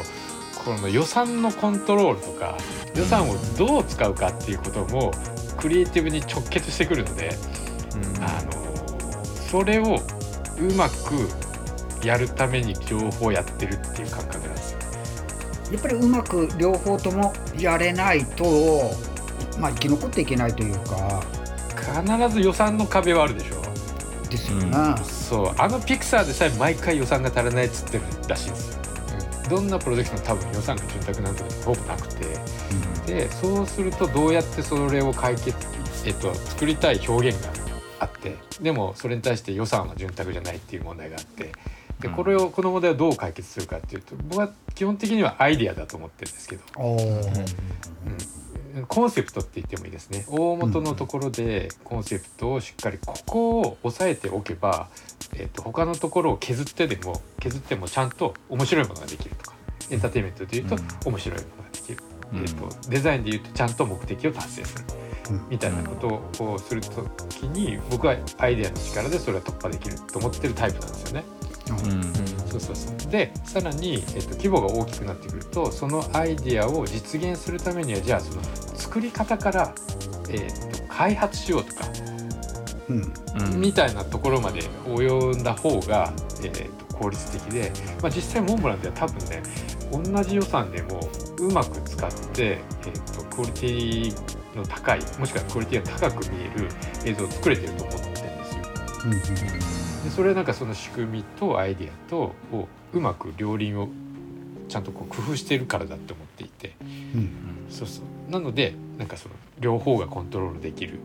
[0.63, 2.57] この予算のコントロールとか
[2.95, 5.11] 予算をどう使うかっていうことも
[5.57, 7.31] クリエイティブに直結してくるので、
[8.21, 9.99] あのそれを
[10.59, 11.29] うまく
[12.05, 14.79] やるために両方やってるっていう感覚なんですよ。
[15.71, 18.45] やっぱりうまく両方ともやれないと、
[19.59, 21.23] まあ、生き残っていけないというか。
[21.77, 23.61] 必ず予算の壁はあるでしょ。
[24.29, 24.95] ですよね。
[25.03, 25.53] そう。
[25.57, 28.75] あのピクサーでさえ毎回予算が足らないっつってるらしいんです。
[28.75, 28.81] よ、
[29.43, 29.49] うん。
[29.49, 32.25] どんなプロジェクトも多分予算が潤沢なんてほぼなくて。
[33.05, 35.55] でそうするとどうやってそれを解決、
[36.05, 37.49] えっと、作りたい表現が
[37.99, 38.35] あって。
[38.61, 41.51] でもそれに対して予算は潤沢じゃないっていう問題があって
[41.99, 46.63] でこれをこの問題をどう解決するかっていうと僕は基本的にはアイディアだと思ってるんですけど、
[48.75, 50.25] うん、コンセプトって言ってもいいですね。
[50.29, 54.89] 大元のところでコンセプトをしっかりここを押さえておけば、
[55.35, 59.55] えっと他のところを削ってでも削ってもちゃんと面白いものができるとか
[59.89, 60.87] エンターテインメントでいうとうん。
[61.05, 61.97] 面白いものができる、
[62.33, 62.39] うん。
[62.41, 64.85] えっとデザインでいうとちゃんと目的を達成する。
[65.31, 65.41] うん。
[65.49, 65.95] みたいなこ
[66.37, 71.23] とをするときに僕はアイデアの力でそれは突破できると思ってるタイプなんですよね。
[71.67, 73.11] そうそうそう。
[73.11, 78.41] でさらに、えっと規模が大きくなってくるとそのアイデアを実現するためにはじゃあその
[78.75, 79.73] 作り方から、
[80.29, 81.85] えっと開発しようとか、
[82.89, 83.61] うん。
[83.61, 89.43] みたいなところまで及んだ方が、えっと効率的で、まあ、実際モンブランでは多分ね
[89.91, 90.99] 同じ予算でも
[91.39, 96.67] うまく使って、えっとクオリティの高いもしくはクオリティが高く見える
[97.05, 98.55] 映像を作れてると思ってるんです
[99.71, 99.76] よ。
[100.07, 103.89] でそれはなんかその仕組みとアイディアとをうまく両輪を
[104.69, 106.75] ちゃんとこう工夫しているからだって思っていて。
[106.81, 107.29] うん。
[107.69, 108.31] そうそう。
[108.31, 110.99] なのでなんかその両方がコントロールできる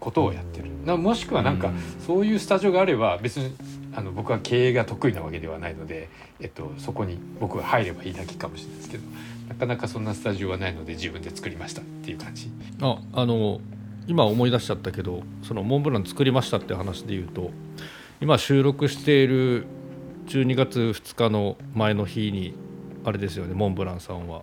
[0.00, 0.70] ことをやってる。
[0.84, 1.70] なもしくはなんか
[2.06, 3.54] そういうスタジオがあれば別に
[3.94, 6.08] あの僕は経営が得意なわけではないので、
[6.40, 9.04] えっと、そこに僕が入ればいいだけかもしれないですけど
[9.48, 12.50] なかなかそんなスタジオはないので自分で作りましたっていう感じ。
[12.80, 13.60] ああの
[14.06, 17.50] 今思い出しちゃったけどそのモンブラン作りましたって話で言うと
[18.20, 19.66] 今収録している
[20.26, 22.54] 12月2日の前の日に
[23.04, 24.42] あれですよねモンブランさんは。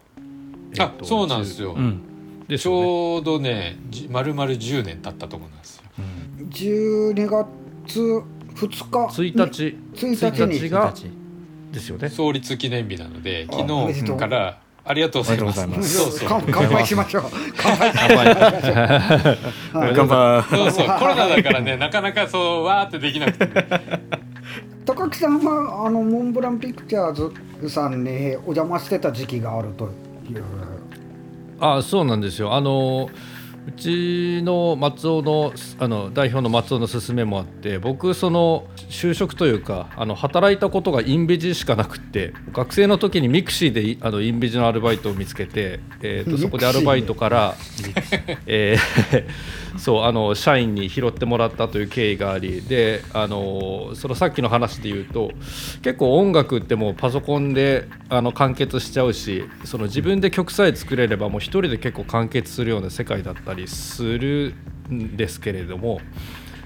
[0.79, 2.01] あそうなんですよ、うん
[2.47, 5.83] ちでねょうどねじ丸々10年経ったところなんですよ。
[6.49, 7.99] 12月
[8.55, 10.93] 2日1日1日に1日が
[11.71, 12.09] ですよね。
[12.09, 15.97] 創立記念日なのであ昨日からありがとうございます。
[15.97, 16.27] そうそう。
[16.27, 17.23] 乾乾杯しましょう。
[17.55, 17.91] 乾杯。
[17.95, 18.17] 乾杯。
[18.25, 20.43] はい乾杯。
[20.43, 20.87] そうそう。
[20.99, 23.65] コロナだからねなかなかそうわーってできなくて、
[24.85, 27.13] 高木さんはあのモンブランピクチャー
[27.59, 30.43] ズさんにお邪魔してた時期があるという。
[31.61, 32.53] あそうなんですよ。
[32.53, 33.09] あの
[33.65, 47.55] うちの松尾のあの代表の松尾の勧めもあって僕その就職というかあの働いたことがインビジしかなくって学生の時にミクシーでいあのインビジのアルバイトを見つけて、えー、とそこでアルバイトから、
[48.45, 55.31] えーそうあの社員に拾ってもらったという経緯がありであのそのさっきの話で言うと
[55.81, 64.53] 結構音楽ってもうパソコンであの完結しちゃうしその自分で曲さえ作れればもう一人で結構完結するような世界だったりする
[64.91, 66.01] んですけれども、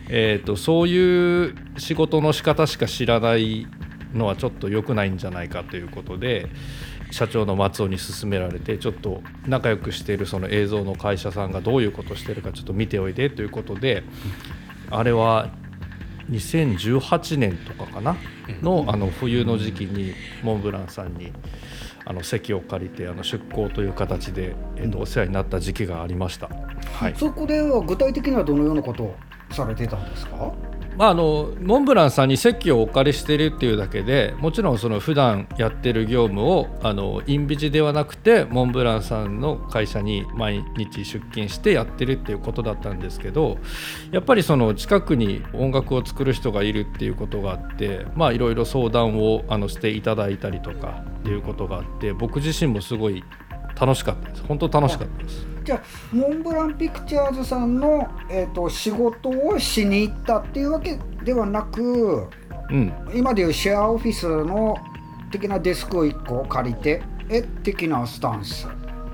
[0.10, 3.67] えー、とそういう仕事の仕方しか知らない
[4.13, 6.50] のはちょっと良くないんじゃないかということで
[7.12, 14.04] 社長の松尾に勧められてちょっと仲良くしているその映像の会社さんがどういうことをしてるかちょっと見ておいでということで
[14.91, 15.50] あれは
[16.30, 18.17] 2018年とかかな？
[18.62, 21.32] のあの冬の時期にモンブランさんに
[22.06, 26.50] あの席を借りてあの出向という形で、えっとお世話になった時期がありました。
[26.93, 29.15] はい、そこでは具体的にはどのようなことを
[29.52, 30.52] されてたんですか？
[30.98, 43.60] まあ、あのモンブランさんに席をお借りしているっていうだけでもちろんその普段やってる業務をあのインビジではなくてモンブランさんの会社に毎日出勤してやってるっていうことだったんですけど
[44.12, 53.24] やっぱりその近くに音楽を作る人がいるっていうことがあってまあいろいろ相談をあのしていただいたりとかっていうことがあって僕自身もすごい
[53.80, 54.44] 楽しかったです。
[54.48, 55.46] 本当楽しかったです。
[55.63, 62.28] じゃあモンブランピクチャーズさんの、えー、と仕事をしに行ったっていうわけではなく
[62.70, 62.94] うん。
[63.13, 64.78] 今でいうシェアオフィスの
[65.32, 68.68] 的なデスクを1個借りてえ的なスタンス。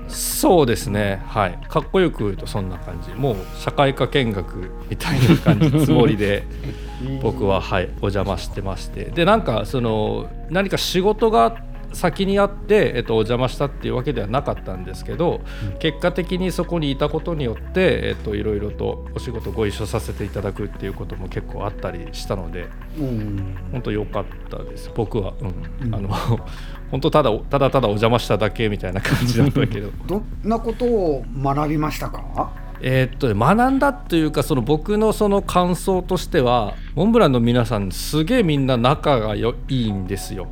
[0.06, 1.22] そうですね。
[1.26, 1.58] はい。
[1.68, 3.12] かっこよく言うとそんな感じ。
[3.14, 6.44] もう社会科見学みたいな感じつもりで
[7.22, 9.06] 僕ははいお邪魔してまして。
[9.06, 11.56] でなんかその何か仕事が
[11.94, 15.40] 先にあって、えっと、お邪魔したっていうわけではなかったんですけど、
[15.78, 22.66] 結果的にそこにいたことによって、えっと、いろいろとお仕事ご一緒させていただくっていうことも結構あったりしたので
[22.98, 23.56] うん。
[23.72, 24.90] 本当良かったです。
[24.94, 25.86] 僕は、うん。
[25.86, 25.94] うん。
[25.94, 26.08] あの
[26.90, 29.90] 本当ただただただお邪魔しただけみたいな感じだったけど。
[30.06, 32.52] どんなことを学びましたか？
[32.80, 40.48] えーっとね学んだというかその僕のその感想としてはモンブランの皆さんすげえみんな仲がよいいんですよ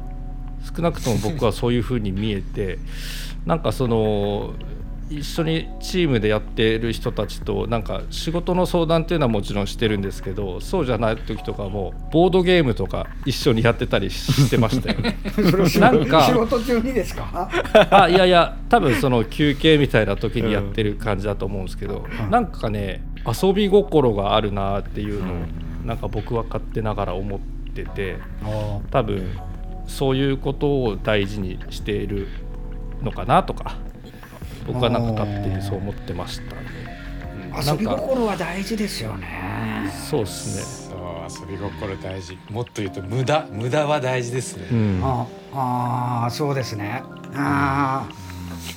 [0.76, 2.78] 少なくとも僕はそういう風に見えて
[3.46, 4.54] なんかその
[5.10, 15.00] 一緒にチームでやってる人たちとなんか仕事の相談っていうのはもちろんしてるんですけどそうじゃない時とかもボードゲームとか一緒にやってたりしてましたよ
[15.80, 17.50] なんか仕事中にですか？
[17.90, 25.36] あいやいや多分その休憩みたいな時にやってる感じだと思うんですけど、うんなんかね遊び心があるなっていうのを
[25.84, 27.40] なんか僕は勝手ながら思っ
[27.74, 28.16] てて
[28.90, 29.36] 多分
[29.92, 32.28] そういうことを大事にしている
[33.02, 33.76] のかなとか
[34.66, 36.62] 僕はなんか勝手にそう思ってましたね。
[37.54, 37.66] うん。
[37.66, 39.90] 遊び心は大事ですよね。
[40.08, 40.96] そうですね。
[41.30, 42.38] そう遊び心大事。
[42.48, 43.46] もっと言うと無駄。
[43.50, 47.02] 無駄は大事ですね、うん、ああーそうですね。
[47.34, 48.08] あ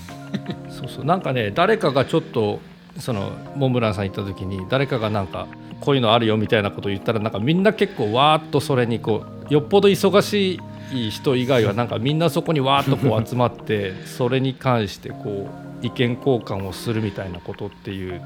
[0.69, 1.05] そうそう。
[1.05, 2.59] なんかね誰かがちょっと
[2.97, 5.47] そのモンブランさん行った時に誰かがなんか
[5.81, 10.59] こういうのあるよみたいなことを言ったらなんかみんな結構わーっとそれにこうよっぽど忙しい
[10.91, 15.49] 人以外はなんかみんなそこにわーっとこう集まってそれに関してこ
[15.81, 18.21] う意見交換をするみたいなことっていう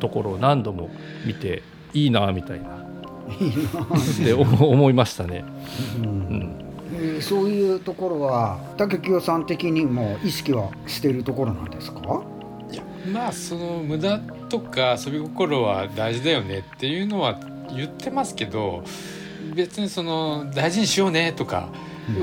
[0.00, 0.90] ところを何度も
[1.26, 1.62] 見て
[1.92, 2.66] いいなみたいな。
[3.28, 5.44] ーいいなって思思いましたね。
[5.98, 6.04] うん。
[6.04, 6.60] うん
[6.92, 12.22] えーそういうところは竹清さん的にも意識はしているところなんですか？
[12.70, 17.40] いやまあその無駄とか遊び心は大事だよねっていうのは
[17.74, 18.84] 言ってますけど
[19.54, 21.68] 別にその大事にしようねとか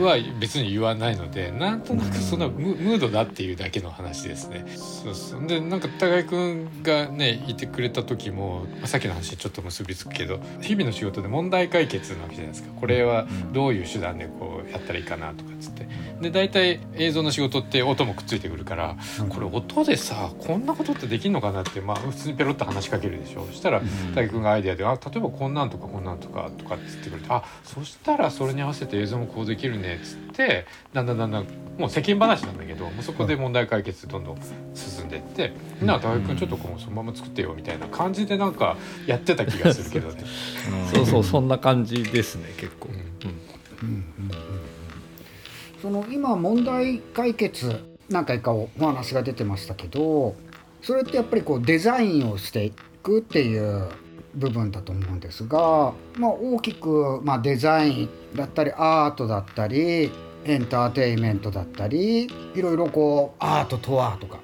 [0.01, 4.65] は別に言わないので、なんとなくそんなムムードだっていうだけの話ですね。
[4.75, 5.47] そうそう。
[5.47, 12.69] でなんか高井君がねいてくれた時も、まあ、さっきの話にちょっと結びつくけど日々の仕事で問題解決なわけじゃないですか。
[12.79, 15.87] これはどういう手段でこうやったらいいかなとかっつって。
[16.21, 18.95] で大体映像の仕事って音もくっついてくるから
[19.29, 23.47] これ音でさこんなことってできるのかなって、まあ、普通にペロッと話しかけるでしょ。
[23.47, 23.81] そしたら
[24.13, 31.45] 大君がアイデアで「あ例えばこんなんとかこんなんとか」とかって言ってくれて「あそしたらそれに合わせて映像もこうできるね」っつってだんだんだんだん
[31.77, 34.37] もう世間話なんだけどもうそこで問題解決どんどん
[34.73, 40.23] 進んでいって「なあ高君ちょっとこうそのまま作ってよ」みたいな感じでなんかやってた気がするけどね。
[40.93, 42.89] そうそうそんな感じですね結構。
[42.89, 44.03] うん
[45.81, 50.35] その今問題解決何回かお話が出てましたけど
[50.81, 53.87] それってやっぱりこうデザインをしていくっていう
[54.35, 60.11] 部分だと思うんですが、まあ、大きく、まあ、デザインだったりアートだったり
[60.43, 64.39] エンターテインメントだったりいろいろこうアートとはとか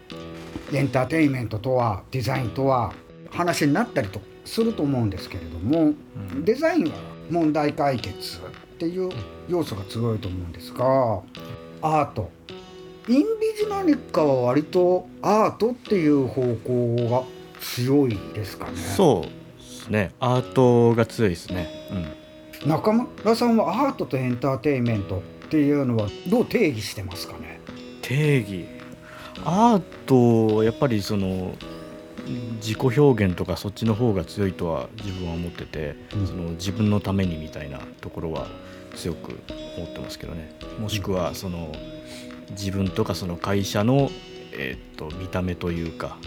[0.74, 2.94] エンターテインメントとはデザインとは
[3.32, 5.94] 話になったりとすると思うんですけれども、
[6.44, 6.92] デザインは
[7.30, 8.42] 問題解決っ
[8.80, 9.10] ていう
[9.50, 11.22] 要素が強いと思うんですが
[11.82, 12.32] アート。
[13.10, 13.26] インビ
[13.58, 17.24] ジ何かは割とアートっていう方向が
[17.62, 18.78] 強いですかね。
[18.78, 19.47] そう
[19.88, 20.12] ですね。
[20.20, 21.70] アートが強いですね、
[22.64, 27.60] うん、中村さんはアートとエンターテインメントっていうのはどう定義してますかね？
[28.02, 28.66] 定義。
[29.46, 31.54] アートやっぱりその
[32.56, 36.28] 自己表現とかそっちの方が強いとは自分は思ってて、うん。
[36.28, 38.48] その自分のためにみたいなところは
[38.96, 39.40] 強く
[39.78, 40.54] 思ってますけどね。
[40.80, 41.72] もしくはその
[42.50, 44.10] 自分とかその会社の、
[44.52, 46.18] えーっと見た目というか、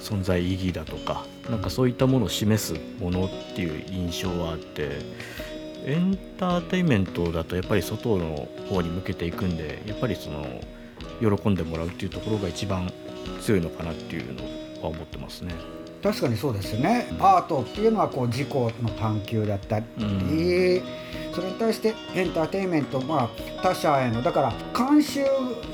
[0.00, 4.98] 存在意義だとかなんかそういったものを示すものっていう印象はあって
[5.84, 10.60] エンターテインメントだとやっぱり外の方に向けていくんでやっぱりその
[11.20, 12.92] 喜んでもらうっていうところが一番
[13.40, 14.42] 強いのかなっていうの
[14.82, 15.54] は思ってますね。
[16.02, 17.08] 確かにそうですよね。
[17.18, 20.82] アートっていうのはこう自己の探求だったり、うん。
[21.34, 25.24] それに対してエンターテインメントまあ他者へのだから監修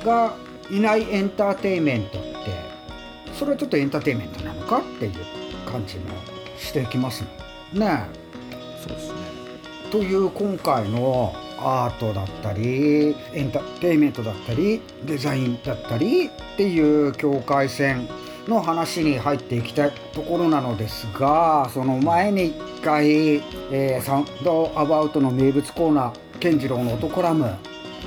[0.04, 0.34] が
[0.70, 2.28] いないエンターテインメントって
[3.32, 5.12] それはちょっとエンターテインメントなのかっていう
[5.72, 6.02] 感じも
[6.58, 7.24] してきます
[7.72, 8.04] ね。
[8.80, 9.14] そうですね。
[9.90, 18.08] という今回のアートだったりエンターテインメントだったりデザインだったりっていう境界線
[18.48, 23.36] の話に入っていきたいところなのですがその前に一回、
[23.70, 27.54] えーサウンドアバウトの名物コーナー健次郎の音コラム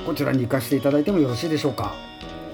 [0.04, 1.94] こちらに行かせていただいてもよろしいでしょうか？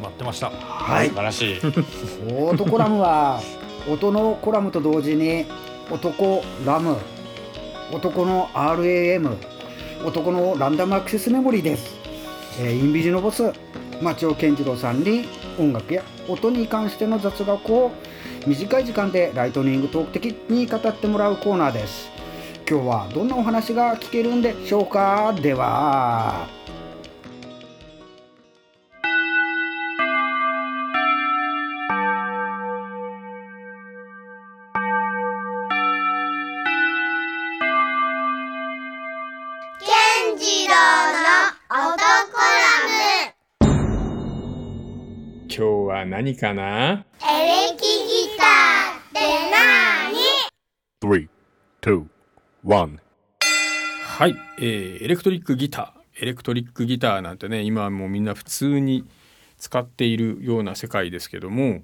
[0.01, 0.51] 待ってました。
[0.51, 1.09] はい。
[1.09, 1.61] 素晴らしい。
[2.49, 3.41] 音コラムは
[3.89, 5.47] 音のコラムと同時に
[5.91, 6.97] 男ラム
[7.93, 9.37] 男の RAM
[10.05, 11.97] 男のランダムアクセスメモリーです、
[12.61, 13.53] えーインビジのボス
[14.01, 15.27] 町尾健次郎さんに
[15.59, 17.91] 音楽や音に関しての雑学を
[18.47, 22.11] 短い時間でライトニングトーク的に語ってもらうコーナーです。
[22.69, 25.35] 今日はどんなお話が聞けるんでしょうか？
[25.41, 26.62] では。
[46.13, 47.07] 何かな？
[47.23, 50.19] ムエレキギターってなーに
[51.01, 51.29] Three,
[51.81, 52.05] two,
[52.63, 52.99] one.
[54.19, 56.23] はい、えーエレクトリックギター。
[56.23, 59.07] エレクトリックギターなんてね今はもうみんな普通に
[59.57, 61.81] 使っているような世界ですけども、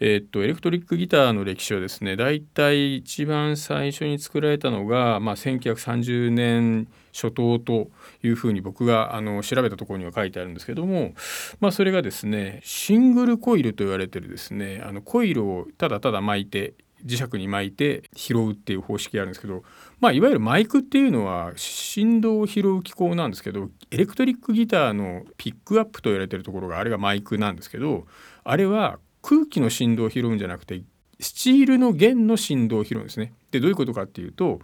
[0.00, 7.90] えーっとエレクトリックギターの歴史はですねだいたい一番最初に作られたのが、まあ、1930年初頭と
[8.22, 11.14] いうふうに僕があの調べたところには書いてあるんですけども、
[11.60, 19.62] まあ、それがですねシングルコイルと言われてるですねあのコイルをただただ巻いて磁石に巻いて拾うっていう方式があるんですけど、
[20.00, 28.06] まあ、いわゆるマイクっていうのは振動を拾う機構なんですけどエレクトリックギターのピックアップと言われてるところがあれがマイクなんですけど
[28.44, 30.82] あれは空気の振動を拾うんじゃなくて
[31.20, 33.32] スチールの弦の振動を拾うんですね。
[33.50, 34.60] でどういうことかっていうと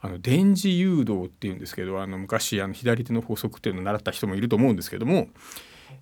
[0.00, 5.28] あの電磁誘導っていうんですけどあの昔あの左手の法則っていうのを習った人もいると思うんですけども、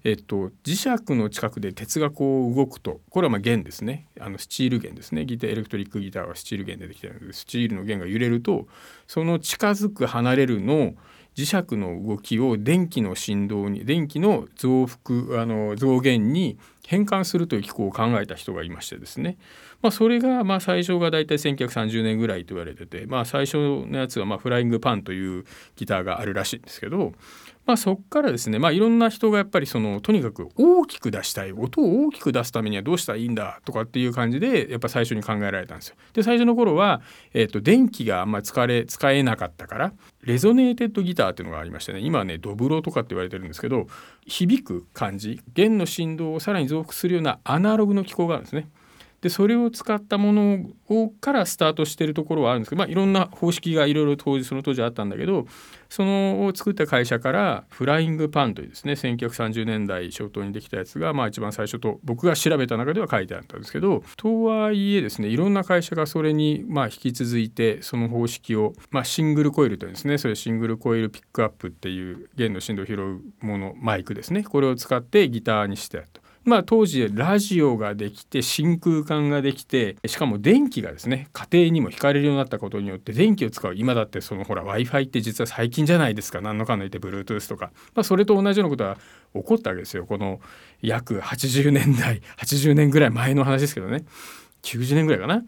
[0.05, 4.09] えっと、磁石の近くで鉄がこう動くとこれはま弦ですね。
[4.21, 5.25] あのスチール弦ですね。
[5.25, 8.67] ギターエレクトリックギターはスチール弦でできてるのでスチールの弦が揺れると
[9.07, 10.95] その近づく離れるの
[11.37, 19.37] 磁石の動きを電気の振動に電気の増幅あの増減に変換するという機構を考えた人がいましてですね、
[19.83, 23.57] まあ、それがまあ最初が大体1930年ぐらいと言われてて、まあ、最初
[23.87, 25.45] のやつはまあフライングパンという
[25.77, 27.13] ギターがあるらしいんですけど、
[27.67, 35.97] まあ、そこからですね、まあ、いろんな人がやっぱりそのとにかく大きく出したい音を大きく出すためにはどうしたらいいんだとかっていう感じでやっぱ最初に考えられたんですよ。
[36.13, 37.03] で最初の頃は、
[37.35, 43.89] えー、と電気があんまり使使えなかったからレゾネーテッドギターっていうのがありましてね今はねドブロとかって言われてるんですけど
[44.27, 48.69] 響く感じ弦の振動をさらに増幅するようなアナログの機構があるんですね。
[49.21, 55.47] でそれを使ったものをからスタートしてるところはあるんですけど、まあ、いろんな方式がいろいろ当時その当時あったんだけど
[55.89, 76.26] そのを作った会社からフライングパンというですね1930年代初頭にできたやつが、まあ、一番最初と僕が調べた中では書いてあったんですけどとはいえですねいろんな会社がそれにま引き続いてその方式を、まあ、シングルコイルというんですねそれシングルコイルピックアップっていう弦の振動を拾うものマイクですねこれを使ってギターにしてやると。
[76.47, 83.75] まあ、当時ラジオができて真空管ができてしかも電気がですね家庭にも引かれるようになったことによって電気を使う。
[83.75, 86.41] 今だってそのほら w i f i って実は最近じゃないですか。
[86.41, 88.97] 何のかんの言って Bluetooth とか、まあ、それと同じようなことが
[89.35, 90.07] 起こったわけですよ。
[90.07, 90.41] この
[90.83, 94.05] 約80年代80年ぐらい前の話ですけどね。
[94.63, 95.43] 90年ぐらいかな。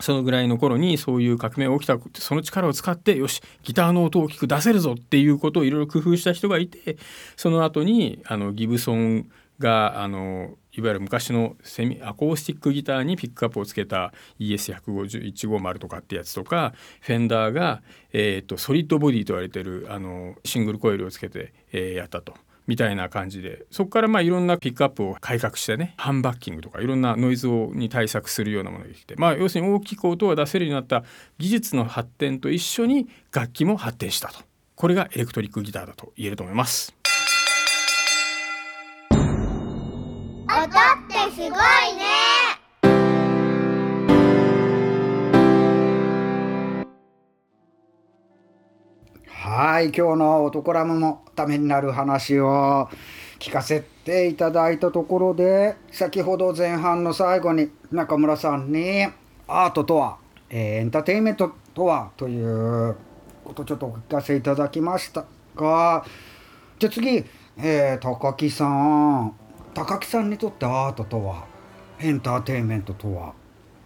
[0.00, 1.96] そのぐらいの頃にそういう革命が起きた。
[2.20, 6.96] その力を使ってよしギターの音を大きく出せるぞっていうことをいろいろ工夫した人がいて
[7.36, 9.28] その後にあのギブソン
[9.58, 17.82] があのいわゆる昔のセミアコースティックギターにピックアップをつけた ES150150 とかってやつとかフェンダーが、
[18.12, 22.34] えー、とソリッドボディと言われてるあのシングルコイルをつけて、えーやったと。
[22.68, 31.02] みたいな感じでそこからまあいろんなピックアップを改革してねハンバッキングとかいろんなノイズをに対策するようなものができてまあ要するに大きく音が出せるようになった
[31.38, 34.40] 技術の発展と一緒に楽器も発展したと
[34.76, 36.97] これがエレクトリックギターだと言えると思います。
[49.60, 52.88] はい今日の男ラムもためになる話を
[53.40, 59.08] 聞かせていただいたところで先ほど前半の最後に中村さんに
[59.48, 62.94] アートとは、えーエンターテインメントとはという
[63.44, 65.24] ことちょっとお聞かせいただきました
[65.56, 66.04] が
[66.78, 67.24] じゃあ次、
[67.56, 69.34] えー高木さん
[69.74, 71.48] 高木さんにとってアートとは
[71.98, 73.32] エンターテインメントとは？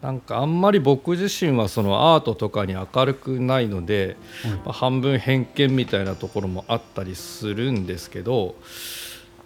[0.02, 4.16] なんかあんまり僕自身はそのアートとかに明るくないので、
[4.64, 8.56] まあ半分偏見みたいなところもあったりするんですけど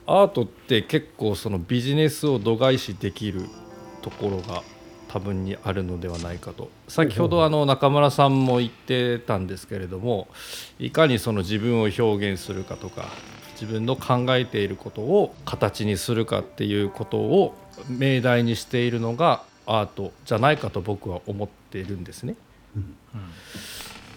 [0.07, 3.43] アートって結構そのビジネスを度外視できる
[4.01, 4.63] ところが
[5.09, 6.71] 多分にあるのではないかと。
[6.89, 10.27] 先ほどあの中村さんも言ってたんですけれども
[10.79, 12.03] いかにその自分を表
[12.33, 13.11] 現するかとか
[13.61, 17.55] 自分の考えていることを形にするかっていうことを
[17.89, 22.37] 命題にしているのがアートじゃないかと僕は思っているんですね。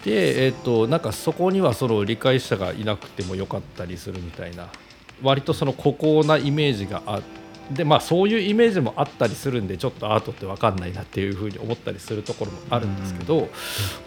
[0.04, 4.68] で、えっとなんかそこにはその理解者がいなくてもよかったりするみたいな
[5.22, 7.20] 割とその孤高なイメージがあ
[7.70, 13.48] でまあそういうイメージもあったりするんでちょっとアートって分かんないなっていうふうに思ったりするところもあるんですけど、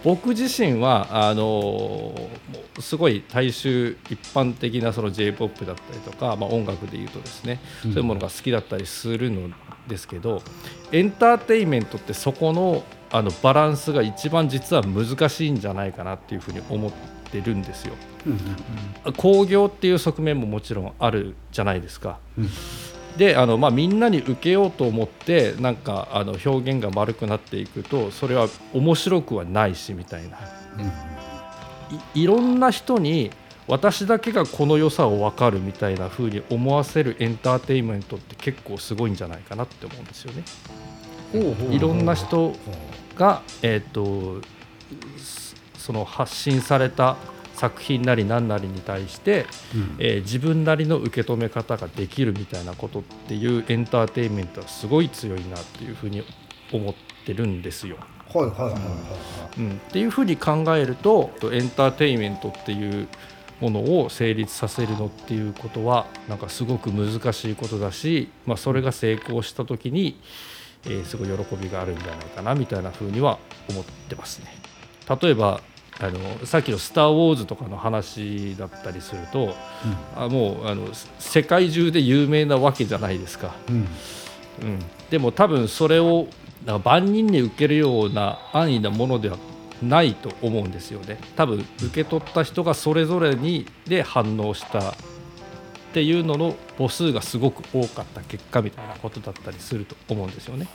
[0.02, 2.14] 僕自身はあの
[2.78, 9.48] すごい大衆一般的なその j p o p だったりとか、まあ、音楽でいうとですね、そういうものが好きだったりするの
[9.88, 10.42] ですけど
[10.94, 16.92] エンターテインメントってそこのあのバランスが一番実は難しいんじゃないかなっていうふうに思っ
[17.32, 17.94] てるんですよ。
[19.16, 22.18] 興行っていう側面ももちろんあるじゃないですか。
[23.16, 30.38] であの、まあ、みんなに受けようと思ってなんかあの表現が丸くなっていくとそれは面白くはないしみたいな、
[32.14, 33.30] いいろんな人に
[33.66, 40.42] 私だけがこの良さを分かるみたいな風に思わせるエンターテインメントって結構すごいんじゃないかなって思うんですよね。
[41.70, 42.54] いろんな人
[43.16, 44.40] が、えー、と
[45.18, 47.16] すその発信された
[47.54, 49.46] 作品なり何なりに対して、
[49.98, 56.24] えー自分なりの受け止め方ができるみたいなことっていうエンターテインメントはすごい強いなっていうふうに
[56.72, 57.96] 思ってるんですよ。
[58.32, 59.60] はいはいはいはい。
[59.60, 63.08] うん、っていうふうに考えるとエンターテインメントっていう
[63.60, 70.18] ものを成立させるのっていうことはなんかすごく難しいことだし、まあ、それが成功した時に、
[70.86, 74.46] えーすごい喜びがあるんじゃないかなみたいなふうには思ってますね。
[75.20, 75.60] 例えば
[76.00, 79.54] あのさっきの「スター・ウォーズ」とかの話だったりすると、
[80.16, 83.54] あもうあの世界中で有名なわけじゃないですか。
[83.68, 83.88] うん
[84.62, 84.78] うん、
[85.10, 86.28] でも多分それを
[86.84, 89.36] 万人に受けるような安易なものでは
[89.82, 94.94] ないと思うんですよね多分受け取った人がそれぞれにで反応した
[95.94, 100.66] っていうのの母数がすごく多かった結果みたいなことだったりすると思うんですよね。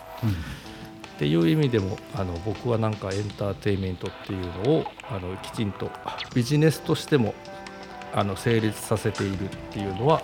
[1.17, 5.91] っていう意味でもあの僕はなんかエンターテインメントっていうのをあのきちんと
[6.34, 7.34] ビジネスとしても
[8.13, 10.22] あの成立させているっていうのは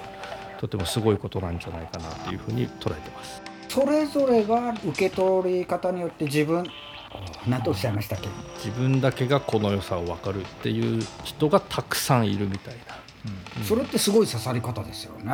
[0.62, 3.42] とてもすごいことなんじゃないかなっていうふうに捉えてます。
[3.68, 6.66] それぞれが受け取り方によって自分
[7.46, 8.30] 何とおっしゃいましたっけ
[8.64, 12.95] 自分だけがこの良さを分かるっていう人がたくさんいるみたいな、
[13.68, 15.32] それってすごい刺さり方ですよね、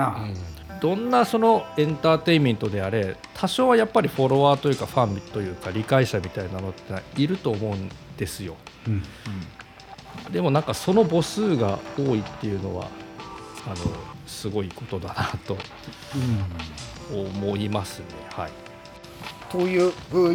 [0.82, 8.56] どんなそのエンターテインメントであれ多少はやっぱりフォロワーというかファンというか理解者みたいなのっていると思うんですよ。
[8.88, 9.04] うん。
[10.32, 12.88] でもなんかその母数が多いっていうのは
[13.66, 13.76] あの
[14.26, 15.58] すごいことだなと
[17.14, 18.06] 思いますね。
[18.36, 18.52] はい。
[19.52, 19.92] という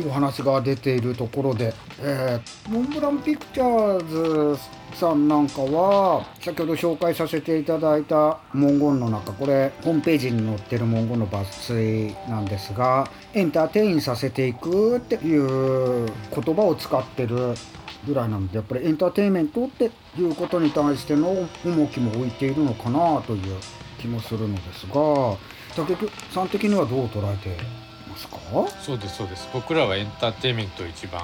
[0.09, 4.61] お話が出ているところで、えーモンブランピクチャーズ
[4.97, 17.55] さんなんかは先ほど紹介させていただいた文言の中これホームページに載ってる文言の抜粋なんですがエンターテインさせていくっていう言葉を使ってる
[18.07, 23.57] ぐらいなのでやっぱりエンターテインメントっていうことに対しての重きも置いているのかなという
[24.01, 25.36] 気もするのですが
[25.76, 27.57] 竹木さん的にはどう捉えて
[28.09, 28.38] ますか？
[28.80, 31.20] そうですそうです僕らはエンターテインメントを一番、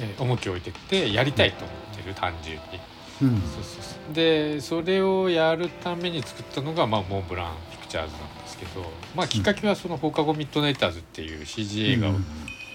[0.00, 2.91] え重きを置いてってやりたいと思ってる単純に。
[3.22, 3.40] うん。
[3.40, 4.14] そうそうそう。
[4.14, 12.14] でそれをやるために作ったのが、まあ、モンブランピクチャーズなんですけど、まあ、きっかけはその「放課後ミッドナイターズ」っていう CG 映画を、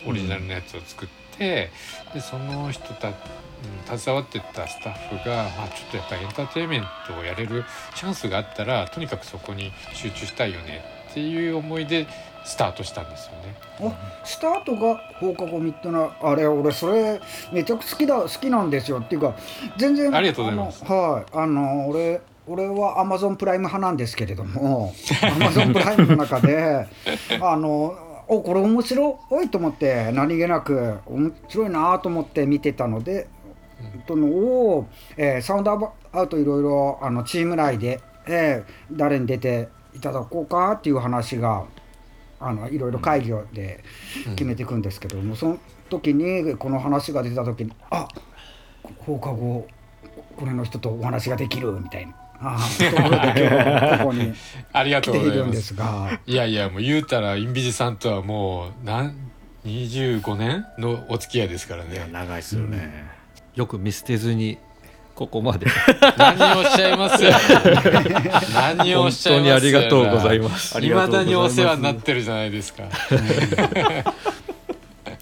[0.08, 1.70] オリジナルのやつを作って
[2.14, 12.08] でその人た、うん、携わってたスタッフが、まあ、ちょっとやっぱりエンターテインメントをやれるチャンスがあったらとにかくそこに集中したいよねっていう思いで
[12.48, 13.56] スタートしたんですよね。
[13.82, 17.20] あスタートが放課後ミッドナあれ俺それ
[17.52, 19.00] めちゃくちゃ好きだ好きなんですよ。
[19.00, 19.36] っていうか
[19.78, 20.86] 全然ありがとうございます。
[20.86, 21.38] はい。
[21.38, 26.88] あの俺俺はアマゾンプライム派なんですけれどもアマゾンプライムの中で
[27.42, 33.28] あのおこれ面白いと思って何気なく面白いなと思って見てたので、
[34.06, 34.88] とのを、
[35.18, 41.66] えーサウンドアウトいろいろあのチーム内で、えー誰に出ていただこうかっていう話が
[42.40, 43.84] あのいろいろ会議で
[44.36, 45.60] 決めていくんですけども、その
[45.90, 48.08] 時にこの話が出た時にあ
[49.00, 49.68] 放課後
[50.36, 52.14] これの人とお話ができるみたいな。
[52.40, 54.32] ああことで今日ここに
[54.72, 59.16] ありが来とうございまているんですすが、いやいやもう言うたらインビジさんとはもう何
[59.66, 62.08] 25年のお付き合いですからね。
[62.12, 63.06] 長いですよね、
[63.56, 64.60] よく見捨てずに
[65.18, 65.66] ここまで。
[66.16, 67.24] 何をおっしゃいます？
[68.54, 69.40] 何をおっ本しゃいます？
[69.40, 70.80] 当にありがとうございます。
[70.80, 72.84] いまだにお世話になってるじゃないですか。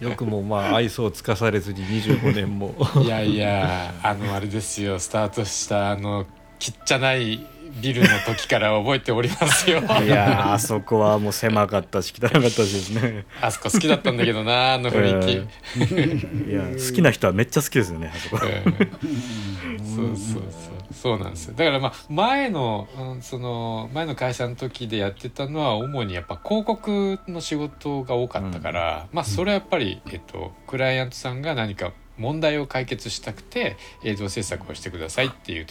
[0.02, 2.76] よくもまあ愛想をつかされずに25年も。
[3.02, 5.00] いやいやあのあれですよ。
[5.00, 6.26] スタートしたあの
[6.60, 7.40] ちっちゃない
[7.82, 9.80] ビルの時から覚えておりますよ。
[9.80, 13.26] いやーあそこはもう狭かったし汚かったしですね。
[13.42, 15.46] あそこ好きだったんだけどなあの雰囲
[15.76, 18.38] 気、いや好きな人はめっちゃ好きですよねあそこ。
[18.46, 20.76] うんそうそうそう。
[20.94, 21.54] そうなんですよ。
[21.56, 35.68] だからまあ前の、うん、その前の会社の時でやってたのは主にやっぱ広告の仕事が多かったから、まあそれはやっぱり、えっと、クライアントさんが何か問題を解決したくて映像制作をしてくださいっていう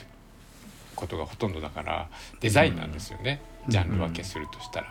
[1.04, 2.08] ことがほとんどだから
[2.40, 4.86] デザインなんですよね、ジャンル分けするとしたら。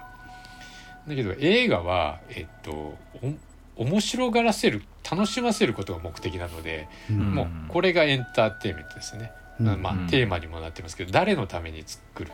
[1.07, 2.97] だけど映画はえっと
[3.75, 7.35] お面白がらせる楽しませることが目的なので、うん。
[7.35, 9.81] もうこれがエンターテインメントですね、うん。
[9.81, 10.07] まあ、うん。
[10.07, 12.31] テーマにもなってますけど誰のために作る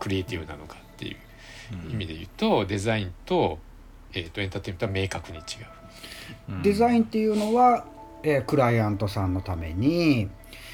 [0.00, 1.16] クリエイティブなのかっていう
[1.92, 3.58] 意味で言うとデザインと,、
[4.12, 6.62] えー、とエンターテインメントは明確に違う。
[6.62, 7.84] デザインっていうのは、
[8.24, 10.28] えークライアントさんのために、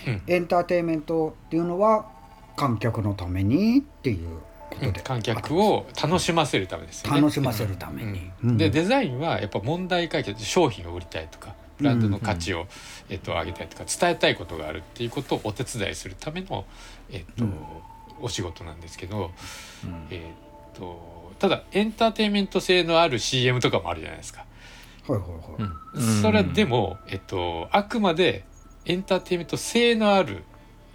[0.07, 0.23] うん。
[0.27, 2.11] エンターテインメントっていうのは
[2.57, 4.39] 観客のためにっていう
[4.71, 7.21] ことで、観客を楽しませるためですよね。
[7.21, 8.31] 楽しませるために。
[8.43, 12.67] うんででデザインはやっぱ問題解決商品を売りたいとかブランドの価値を、
[13.09, 16.65] えっと、上げたいとか伝えたいことがあるっていうことをお手伝いするための、
[17.11, 17.55] えっとうん
[18.19, 19.31] お仕事なんですけど、
[19.85, 20.33] うんえ
[20.75, 24.47] っとただエンターテインメント性のある CM とかもあるじゃないですか。
[25.07, 25.71] はいはいはい。
[25.95, 28.45] うんそれでも、えっと、あくまで
[28.87, 30.45] エンターテインメント性のある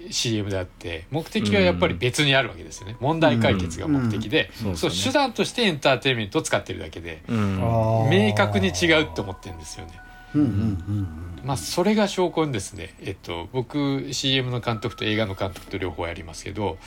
[0.09, 2.95] CM であって目的はやっぱり別にあるわけですよね。
[2.99, 4.69] 問題解決が目的で,、うん。
[4.69, 4.77] うん。
[4.77, 9.93] そう手段としてエンターテインメントを使ってるだけで明確に違うって思ってるんですよね。
[10.33, 11.07] うんうんうん
[11.43, 16.77] まあそれが証拠にですね、えっと、僕 CM の監督と映画の監督と両方やりますけど、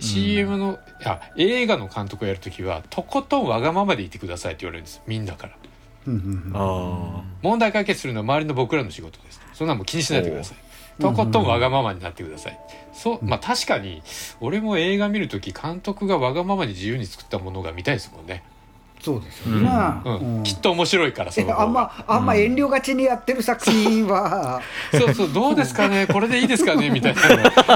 [0.00, 5.00] CM のあ映画の監督をやるときはとことんわがままでいてくださいって言われるんです。
[5.06, 5.56] みんなから。
[6.08, 6.52] うんうんうん。
[6.54, 9.40] あ問題解決するのは周りの僕らの仕事です。
[9.54, 10.69] そんなもん気にしないでください
[11.00, 12.60] とことんわがままになってください。
[12.92, 14.02] そうまあ確かに
[14.40, 18.44] 俺も映画見る時監督がわがままに自由に作ったものが見たいですもんね、
[19.02, 19.68] そうですよね。
[20.04, 20.36] うん。
[20.36, 20.42] うん。
[20.42, 24.60] きっと面白いからそあんまあんま遠慮がちにやってる作品は、
[24.92, 26.06] そうそうどうですかね？
[26.06, 26.90] これでいいですかね？
[26.90, 27.22] みたいな。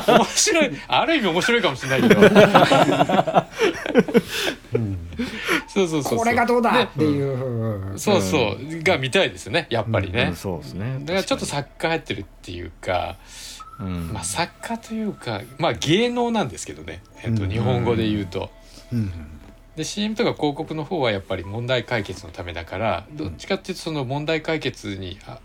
[0.06, 0.70] の面白い。
[0.86, 2.20] ある意味面白いかもしれないけど。
[5.68, 6.18] そうそうそうそう。
[6.18, 7.34] これがどうだでってい
[7.94, 7.98] う。
[7.98, 8.82] そうそう。
[8.82, 9.66] が見たいですよね。
[9.70, 10.36] やっぱりあ、ね、うん。
[10.36, 10.98] そうですね。
[11.00, 13.16] だからちょっと作家入ってるっていうか
[13.80, 14.12] うん。
[14.12, 17.50] まあ、作家というか、まあ、芸能なんですけどね、えっと、うん。
[17.50, 18.50] 日本語で言うと。
[18.92, 19.10] うん
[19.76, 25.40] で CM とか広告の方はやっぱり問題解決のためだからどっちかっていうとその問題解決に、あ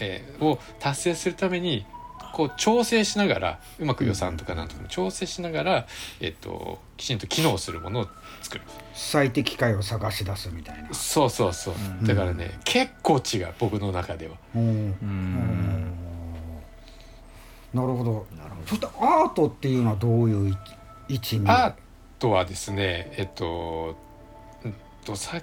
[0.00, 1.84] えーを達成するために
[2.32, 5.86] こう調整しながらうまく予算とかなんとかも調整しながら、
[6.20, 8.08] えっと、きちんと機能するものを
[8.40, 8.64] 作る
[8.94, 10.94] 最適解を探し出すみたいな。
[10.94, 14.36] そうそうそう、うんだからね結構違う僕の中では。
[14.54, 15.92] うんうん
[17.74, 18.26] なるほど。
[18.36, 21.48] なるほそしてアートっていうのはどういう位位置に？
[21.48, 23.96] アートはですねえっと,、
[24.64, 25.42] うんとさっ